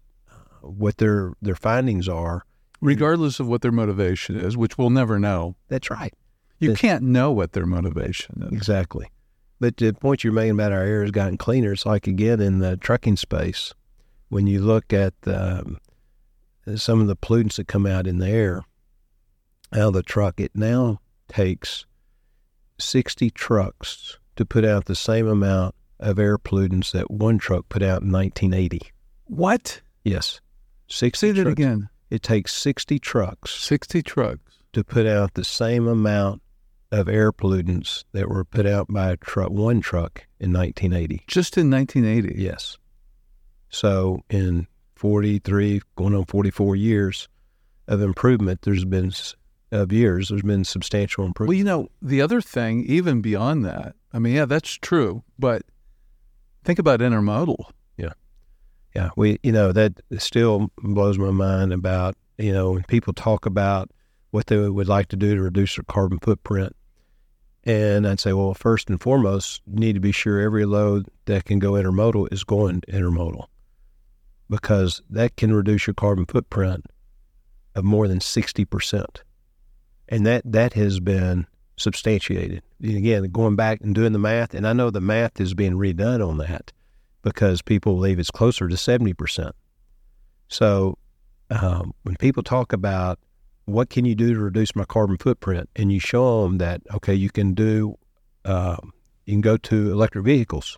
[0.65, 2.43] what their their findings are,
[2.81, 5.55] Regardless of what their motivation is, which we'll never know.
[5.69, 6.13] that's right.
[6.59, 6.79] You Yes.
[6.79, 8.51] can't know what their motivation is.
[8.53, 9.07] Exactly.
[9.59, 11.71] But the point you're making about our air has gotten cleaner.
[11.73, 13.73] It's like again in the trucking space,
[14.29, 15.79] when you look at um,
[16.75, 18.63] some of the pollutants that come out in the air
[19.73, 21.85] out of the truck, it now takes
[22.79, 27.81] 60 trucks to put out the same amount of air pollutants that one truck put
[27.81, 28.81] out in 1980.
[29.25, 29.81] What?
[30.03, 30.41] Yes.
[30.87, 31.51] 60 Say that trucks.
[31.53, 31.89] again.
[32.09, 34.59] It takes 60 trucks 60 trucks.
[34.73, 36.41] to put out the same amount
[36.91, 41.23] of air pollutants that were put out by a truck, one truck in 1980.
[41.27, 42.41] Just in 1980.
[42.41, 42.77] Yes.
[43.69, 47.27] So in 43, going on 44 years
[47.87, 49.11] of improvement, there's been
[49.71, 51.49] of years, there's been substantial improvement.
[51.49, 55.63] Well, you know, the other thing, even beyond that, I mean, yeah, that's true, but
[56.63, 57.65] think about intermodal.
[58.95, 63.45] Yeah, we, you know, that still blows my mind about, you know, when people talk
[63.45, 63.91] about
[64.31, 66.73] what they would like to do to reduce their carbon footprint.
[67.65, 71.45] And I'd say, well, first and foremost, you need to be sure every load that
[71.45, 73.47] can go intermodal is going intermodal
[74.49, 76.85] because that can reduce your carbon footprint
[77.73, 79.05] of more than 60%.
[80.07, 82.61] And that, that has been substantiated.
[82.81, 85.73] And again, going back and doing the math, and I know the math is being
[85.73, 86.71] redone on that
[87.25, 89.51] because people believe it's closer to 70%.
[90.47, 90.95] So
[91.49, 93.17] um, when people talk about
[93.65, 97.15] what can you do to reduce my carbon footprint, and you show them that, okay,
[97.15, 97.97] you can do
[98.45, 98.77] uh,
[99.25, 100.77] you can go to electric vehicles,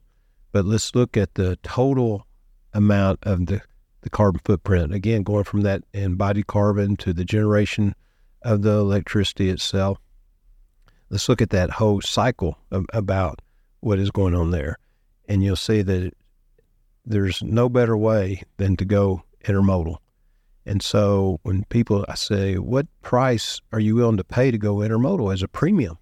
[0.54, 2.26] but let's look at the total
[2.74, 3.62] amount of the,
[4.02, 4.94] the carbon footprint.
[4.94, 7.94] Again, going from that embodied carbon to the generation
[8.44, 9.98] of the electricity itself.
[11.10, 13.42] Let's look at that whole cycle of, about
[13.82, 14.78] what is going on there.
[15.28, 16.14] And you'll see that
[17.08, 19.98] there's no better way than to go intermodal.
[20.66, 24.76] And so when people, I say, what price are you willing to pay to go
[24.76, 25.98] intermodal as a premium?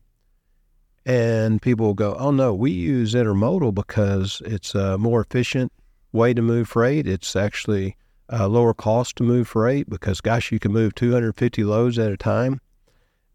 [1.05, 5.71] And people will go, oh no, we use intermodal because it's a more efficient
[6.11, 7.07] way to move freight.
[7.07, 7.95] It's actually
[8.27, 12.17] a lower cost to move freight because, gosh, you can move 250 loads at a
[12.17, 12.59] time.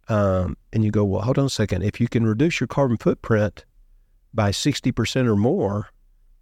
[0.08, 1.84] Um, and you go, well, hold on a second.
[1.84, 3.64] If you can reduce your carbon footprint
[4.34, 5.90] by 60% or more,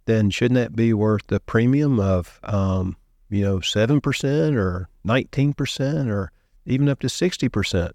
[0.09, 2.97] then shouldn't that be worth the premium of um,
[3.29, 6.31] you know, 7% or 19% or
[6.65, 7.91] even up to 60%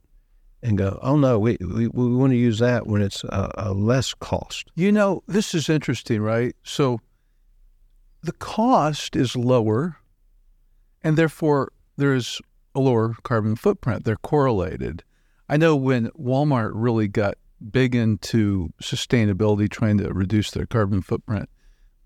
[0.62, 3.73] and go, oh no, we, we, we want to use that when it's a, a
[3.73, 4.71] less cost.
[4.75, 6.55] You know, this is interesting, right?
[6.62, 7.01] So
[8.23, 9.97] the cost is lower
[11.03, 12.41] and therefore there is
[12.75, 14.05] a lower carbon footprint.
[14.05, 15.03] They're correlated.
[15.49, 17.37] I know when Walmart really got
[17.71, 21.49] big into sustainability, trying to reduce their carbon footprint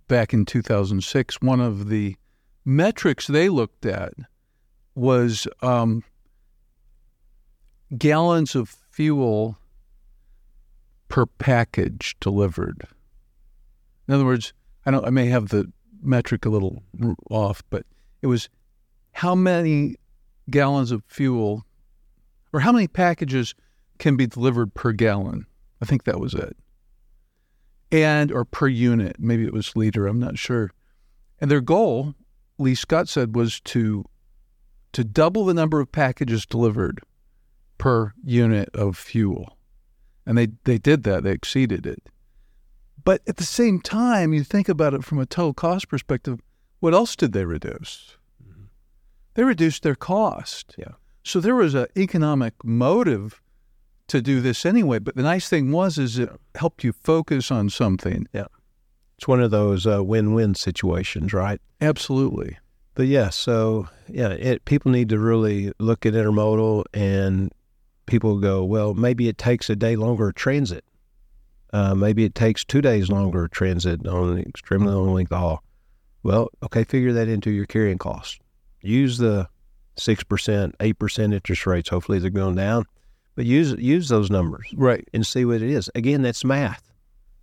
[0.09, 2.17] back in 2006, one of the
[2.65, 4.13] metrics they looked at
[4.95, 6.03] was um,
[7.97, 9.57] gallons of fuel
[11.09, 12.87] per package delivered.
[14.07, 14.53] In other words,
[14.85, 15.05] I don't.
[15.05, 15.71] I may have the
[16.03, 16.83] metric a little
[17.31, 17.85] off, but
[18.23, 18.49] it was
[19.13, 19.97] how many
[20.51, 21.65] gallons of fuel,
[22.53, 23.55] or how many packages
[23.99, 25.47] can be delivered per gallon.
[25.81, 26.57] I think that was it.
[27.91, 30.07] And or per unit, maybe it was liter.
[30.07, 30.73] I'm not sure.
[31.41, 32.15] And their goal
[32.59, 34.05] Lee Scott said was to
[34.93, 37.01] to double the number of packages delivered
[37.77, 39.57] per unit of fuel.
[40.27, 42.09] And they, they did that, they exceeded it.
[43.05, 46.41] But at the same time, you think about it from a total cost perspective,
[46.81, 48.17] what else did they reduce?
[48.43, 48.65] Mm-hmm.
[49.35, 50.75] They reduced their cost.
[50.79, 50.93] Yeah.
[51.23, 53.41] So there was an economic motive
[54.09, 54.99] to do this anyway.
[54.99, 58.27] But the nice thing was is it helped you focus on something.
[58.33, 58.47] Yeah.
[59.17, 61.61] It's one of those uh, win-win situations, right?
[61.81, 62.57] Absolutely.
[62.95, 67.53] But yeah, so yeah, it, people need to really look at intermodal, and
[68.07, 70.85] people go, well, maybe it takes a day longer transit.
[71.73, 75.63] Uh, maybe it takes two days longer transit on an extremely long length haul.
[76.23, 78.41] Well, okay, figure that into your carrying cost.
[78.83, 79.49] Use the
[79.97, 81.89] six percent, eight percent interest rates.
[81.89, 82.85] Hopefully, they're going down,
[83.39, 85.89] but use use those numbers, right, and see what it is.
[85.95, 86.91] Again, that's math.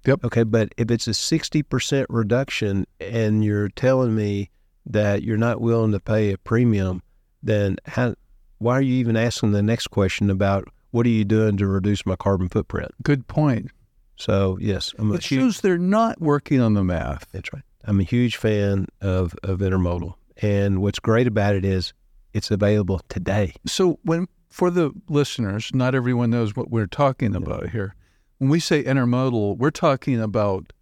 [0.05, 0.25] Yep.
[0.25, 4.49] Okay, but if it's a 60% reduction and you're telling me
[4.87, 7.01] that you're not willing to pay a premium,
[7.41, 8.13] then how,
[8.57, 12.05] why are you even asking the next question about what are you doing to reduce
[12.05, 12.91] my carbon footprint?
[13.01, 13.71] Good point.
[14.17, 17.31] So, yes, I'm it shows they're not working on the math.
[17.31, 17.63] That's right.
[17.85, 20.15] I'm a huge fan of, of intermodal.
[20.41, 21.93] And what's great about it is
[22.33, 23.53] it's available today.
[23.65, 27.39] So, when for the listeners, not everyone knows what we're talking yeah.
[27.39, 27.95] about here
[28.38, 30.74] when we say intermodal, we're talking about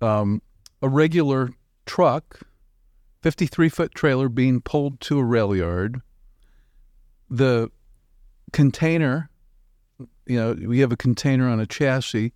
[0.00, 0.42] um,
[0.82, 1.50] a regular
[1.86, 2.40] truck,
[3.22, 6.00] 53 foot trailer being pulled to a rail yard.
[7.28, 7.70] The
[8.52, 9.30] container,
[10.26, 12.32] you know, we have a container on a chassis.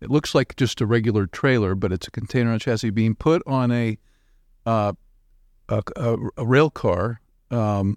[0.00, 3.14] It looks like just a regular trailer, but it's a container on a chassis being
[3.14, 3.98] put on a
[4.66, 4.92] uh,
[5.70, 7.20] a, a, a, rail car,
[7.50, 7.96] um,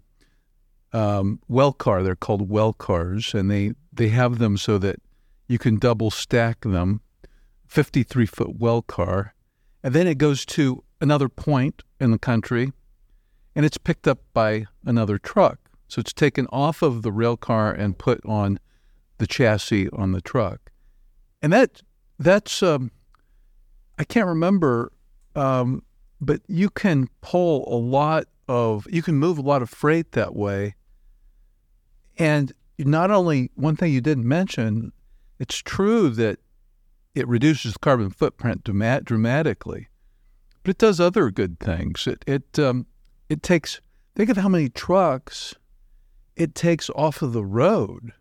[0.94, 2.04] um, well car.
[2.04, 4.98] They're called well cars, and they they have them so that
[5.48, 7.02] you can double stack them,
[7.68, 9.34] 53 foot well car,
[9.84, 12.72] and then it goes to another point in the country
[13.56, 15.60] and it's picked up by another truck.
[15.88, 18.60] So it's taken off of the rail car and put on
[19.18, 20.72] the chassis on the truck.
[21.42, 21.82] And that
[22.18, 22.92] that's um,
[23.98, 24.92] I can't remember,
[25.36, 25.84] um,
[26.22, 30.36] but you can pull a lot of you can move a lot of freight that
[30.36, 30.76] way.
[32.22, 34.92] And not only one thing you didn't mention
[35.40, 36.38] it's true that
[37.16, 39.88] it reduces carbon footprint dramatically,
[40.62, 42.06] but it does other good things.
[42.06, 42.86] It it um,
[43.28, 43.82] it takes
[44.16, 45.56] think of how many trucks
[46.36, 48.12] it takes off of the road.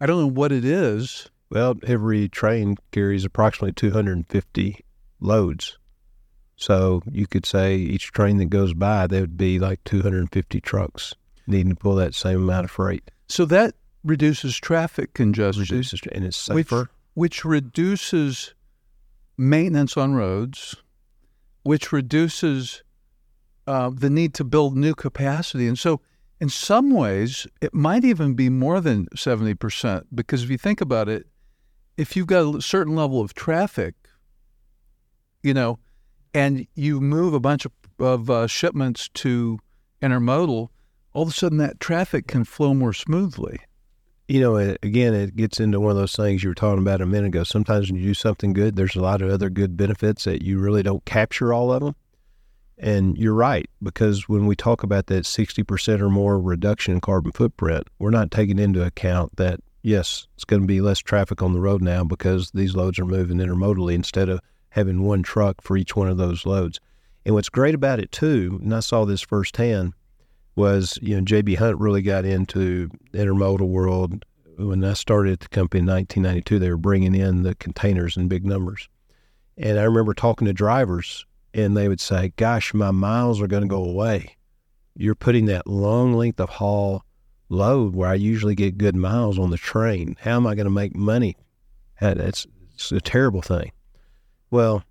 [0.00, 1.28] I don't know what it is.
[1.50, 4.82] Well, every train carries approximately 250
[5.20, 5.76] loads.
[6.56, 11.14] So you could say each train that goes by, there would be like 250 trucks
[11.46, 13.10] needing to pull that same amount of freight.
[13.28, 13.74] So that
[14.04, 15.62] reduces traffic congestion.
[15.62, 16.80] Reduces, and it's safer.
[16.80, 18.54] Which, which reduces
[19.36, 20.76] maintenance on roads,
[21.62, 22.82] which reduces
[23.66, 25.66] uh, the need to build new capacity.
[25.66, 26.00] And so,
[26.40, 31.08] in some ways, it might even be more than 70%, because if you think about
[31.08, 31.26] it,
[31.96, 33.94] if you've got a certain level of traffic,
[35.42, 35.78] you know,
[36.32, 39.58] and you move a bunch of, of uh, shipments to
[40.02, 40.68] intermodal,
[41.12, 43.60] all of a sudden that traffic can flow more smoothly.
[44.28, 47.06] You know, again, it gets into one of those things you were talking about a
[47.06, 47.42] minute ago.
[47.42, 50.60] Sometimes when you do something good, there's a lot of other good benefits that you
[50.60, 51.96] really don't capture all of them.
[52.78, 57.32] And you're right, because when we talk about that 60% or more reduction in carbon
[57.32, 61.52] footprint, we're not taking into account that, yes, it's going to be less traffic on
[61.52, 64.40] the road now because these loads are moving intermodally instead of
[64.70, 66.80] having one truck for each one of those loads.
[67.26, 69.92] And what's great about it, too, and I saw this firsthand,
[70.56, 71.54] was, you know, J.B.
[71.54, 74.24] Hunt really got into the intermodal world.
[74.56, 78.28] When I started at the company in 1992, they were bringing in the containers in
[78.28, 78.88] big numbers.
[79.56, 81.24] And I remember talking to drivers
[81.54, 84.36] and they would say, Gosh, my miles are going to go away.
[84.96, 87.04] You're putting that long length of haul
[87.48, 90.16] load where I usually get good miles on the train.
[90.20, 91.36] How am I going to make money?
[92.00, 93.72] That's it's a terrible thing.
[94.50, 94.82] Well,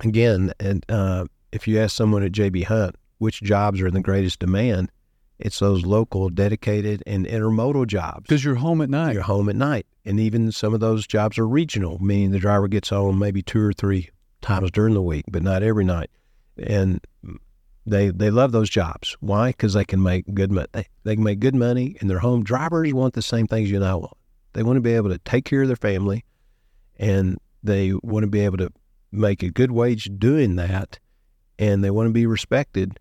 [0.00, 4.00] again, and uh, if you ask someone at JB Hunt which jobs are in the
[4.00, 4.90] greatest demand,
[5.38, 8.22] it's those local, dedicated, and intermodal jobs.
[8.22, 9.12] Because you're home at night.
[9.12, 9.86] You're home at night.
[10.04, 13.60] And even some of those jobs are regional, meaning the driver gets home maybe two
[13.60, 14.10] or three
[14.40, 16.10] times during the week, but not every night.
[16.58, 17.00] And
[17.86, 19.16] they they love those jobs.
[19.20, 19.50] Why?
[19.50, 20.68] Because they can make good money.
[20.72, 23.76] They, they can make good money, and their home drivers want the same things you
[23.76, 24.16] and I want.
[24.52, 26.24] They want to be able to take care of their family,
[26.98, 28.70] and they want to be able to
[29.12, 30.98] make a good wage doing that,
[31.58, 32.98] and they want to be respected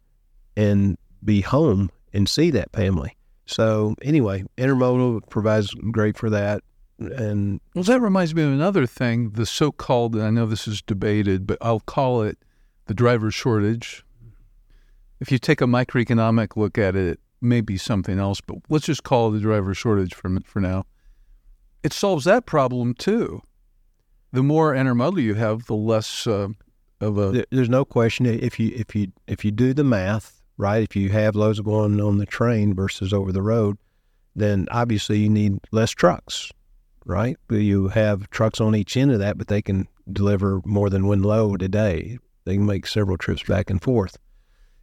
[0.59, 3.15] and be home and see that family.
[3.45, 6.63] So anyway, intermodal provides great for that.
[6.99, 10.81] And well, that reminds me of another thing the so called, I know this is
[10.81, 12.37] debated, but I'll call it
[12.87, 14.03] the driver shortage.
[15.21, 18.85] If you take a microeconomic look at it, it may be something else, but let's
[18.85, 20.85] just call it the driver shortage for, for now.
[21.83, 23.41] It solves that problem too.
[24.33, 26.49] The more intermodal you have, the less uh,
[26.99, 27.45] of a.
[27.49, 31.09] There's no question if you if you if you do the math right, if you
[31.09, 33.79] have loads going on the train versus over the road,
[34.35, 36.51] then obviously you need less trucks
[37.09, 37.37] right?
[37.49, 41.23] You have trucks on each end of that, but they can deliver more than one
[41.23, 42.19] load a day.
[42.45, 44.17] They can make several trips back and forth.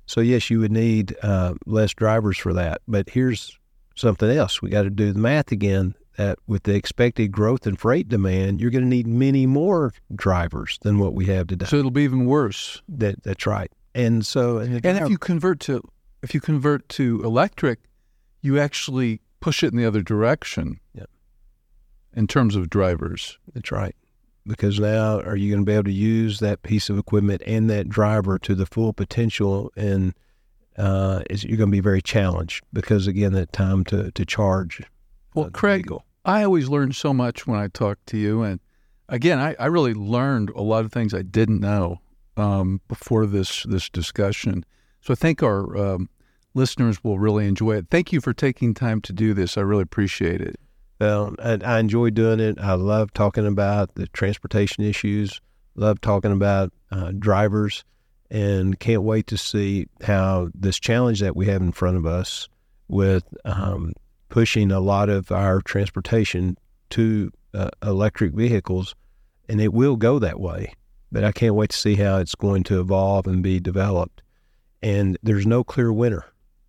[0.06, 2.82] So yes, you would need uh, less drivers for that.
[2.86, 3.58] But here's
[3.94, 5.94] something else: we got to do the math again.
[6.16, 10.78] That with the expected growth in freight demand, you're going to need many more drivers
[10.80, 11.66] than what we have today.
[11.66, 12.82] So it'll be even worse.
[12.88, 13.70] That that's right.
[13.96, 15.82] And so, and, and if you convert to
[16.22, 17.80] if you convert to electric,
[18.42, 20.80] you actually push it in the other direction.
[20.94, 21.08] Yep
[22.16, 23.38] in terms of drivers.
[23.54, 23.94] That's right.
[24.46, 27.68] Because now, are you going to be able to use that piece of equipment and
[27.68, 29.70] that driver to the full potential?
[29.76, 30.14] And
[30.78, 34.82] uh, is, you're going to be very challenged because, again, that time to, to charge.
[35.34, 36.04] Well, uh, Craig, vehicle.
[36.24, 38.42] I always learn so much when I talk to you.
[38.42, 38.60] And
[39.08, 42.00] again, I, I really learned a lot of things I didn't know
[42.36, 44.64] um, before this, this discussion.
[45.00, 46.08] So I think our um,
[46.54, 47.86] listeners will really enjoy it.
[47.90, 49.56] Thank you for taking time to do this.
[49.56, 50.56] I really appreciate it.
[51.00, 52.58] Well, I, I enjoy doing it.
[52.58, 55.40] I love talking about the transportation issues.
[55.74, 57.84] Love talking about uh, drivers,
[58.30, 62.48] and can't wait to see how this challenge that we have in front of us
[62.88, 63.92] with um,
[64.30, 66.56] pushing a lot of our transportation
[66.90, 68.94] to uh, electric vehicles,
[69.48, 70.72] and it will go that way.
[71.16, 74.20] But I can't wait to see how it's going to evolve and be developed.
[74.82, 76.26] And there's no clear winner,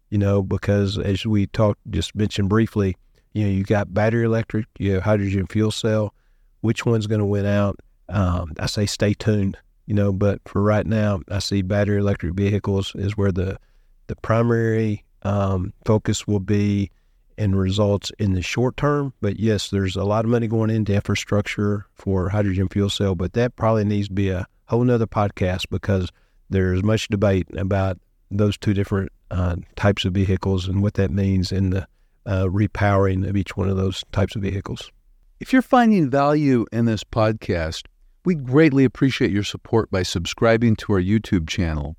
[0.09, 2.95] you know, because as we talked, just mentioned briefly,
[3.33, 6.13] you know, you got battery electric, you have hydrogen fuel cell.
[6.61, 7.77] Which one's going to win out?
[8.07, 12.33] Um, I say stay tuned, you know, but for right now, I see battery electric
[12.33, 13.59] vehicles is where the
[14.07, 16.89] the primary um, focus will be
[17.37, 19.13] and results in the short term.
[19.21, 23.33] But yes, there's a lot of money going into infrastructure for hydrogen fuel cell, but
[23.33, 26.09] that probably needs to be a whole nother podcast because
[26.49, 27.99] there's much debate about
[28.31, 31.87] those two different uh, types of vehicles and what that means in the
[32.25, 34.91] uh, repowering of each one of those types of vehicles.
[35.39, 37.83] If you're finding value in this podcast,
[38.25, 41.95] we greatly appreciate your support by subscribing to our YouTube channel.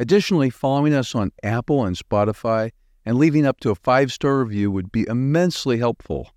[0.00, 2.70] Additionally, following us on Apple and Spotify
[3.08, 6.30] and leaving up to a five star review would be immensely helpful.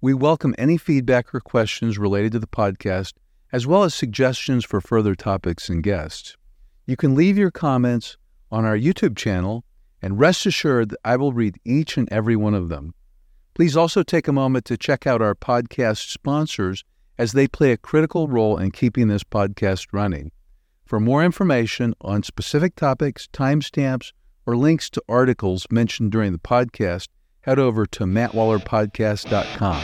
[0.00, 3.12] We welcome any feedback or questions related to the podcast,
[3.52, 6.34] as well as suggestions for further topics and guests.
[6.86, 8.16] You can leave your comments
[8.50, 9.66] on our YouTube channel
[10.00, 12.94] and rest assured that I will read each and every one of them.
[13.54, 16.82] Please also take a moment to check out our podcast sponsors
[17.18, 20.32] as they play a critical role in keeping this podcast running.
[20.86, 24.12] For more information on specific topics, timestamps,
[24.46, 27.08] or links to articles mentioned during the podcast,
[27.42, 29.82] head over to mattwallerpodcast.com.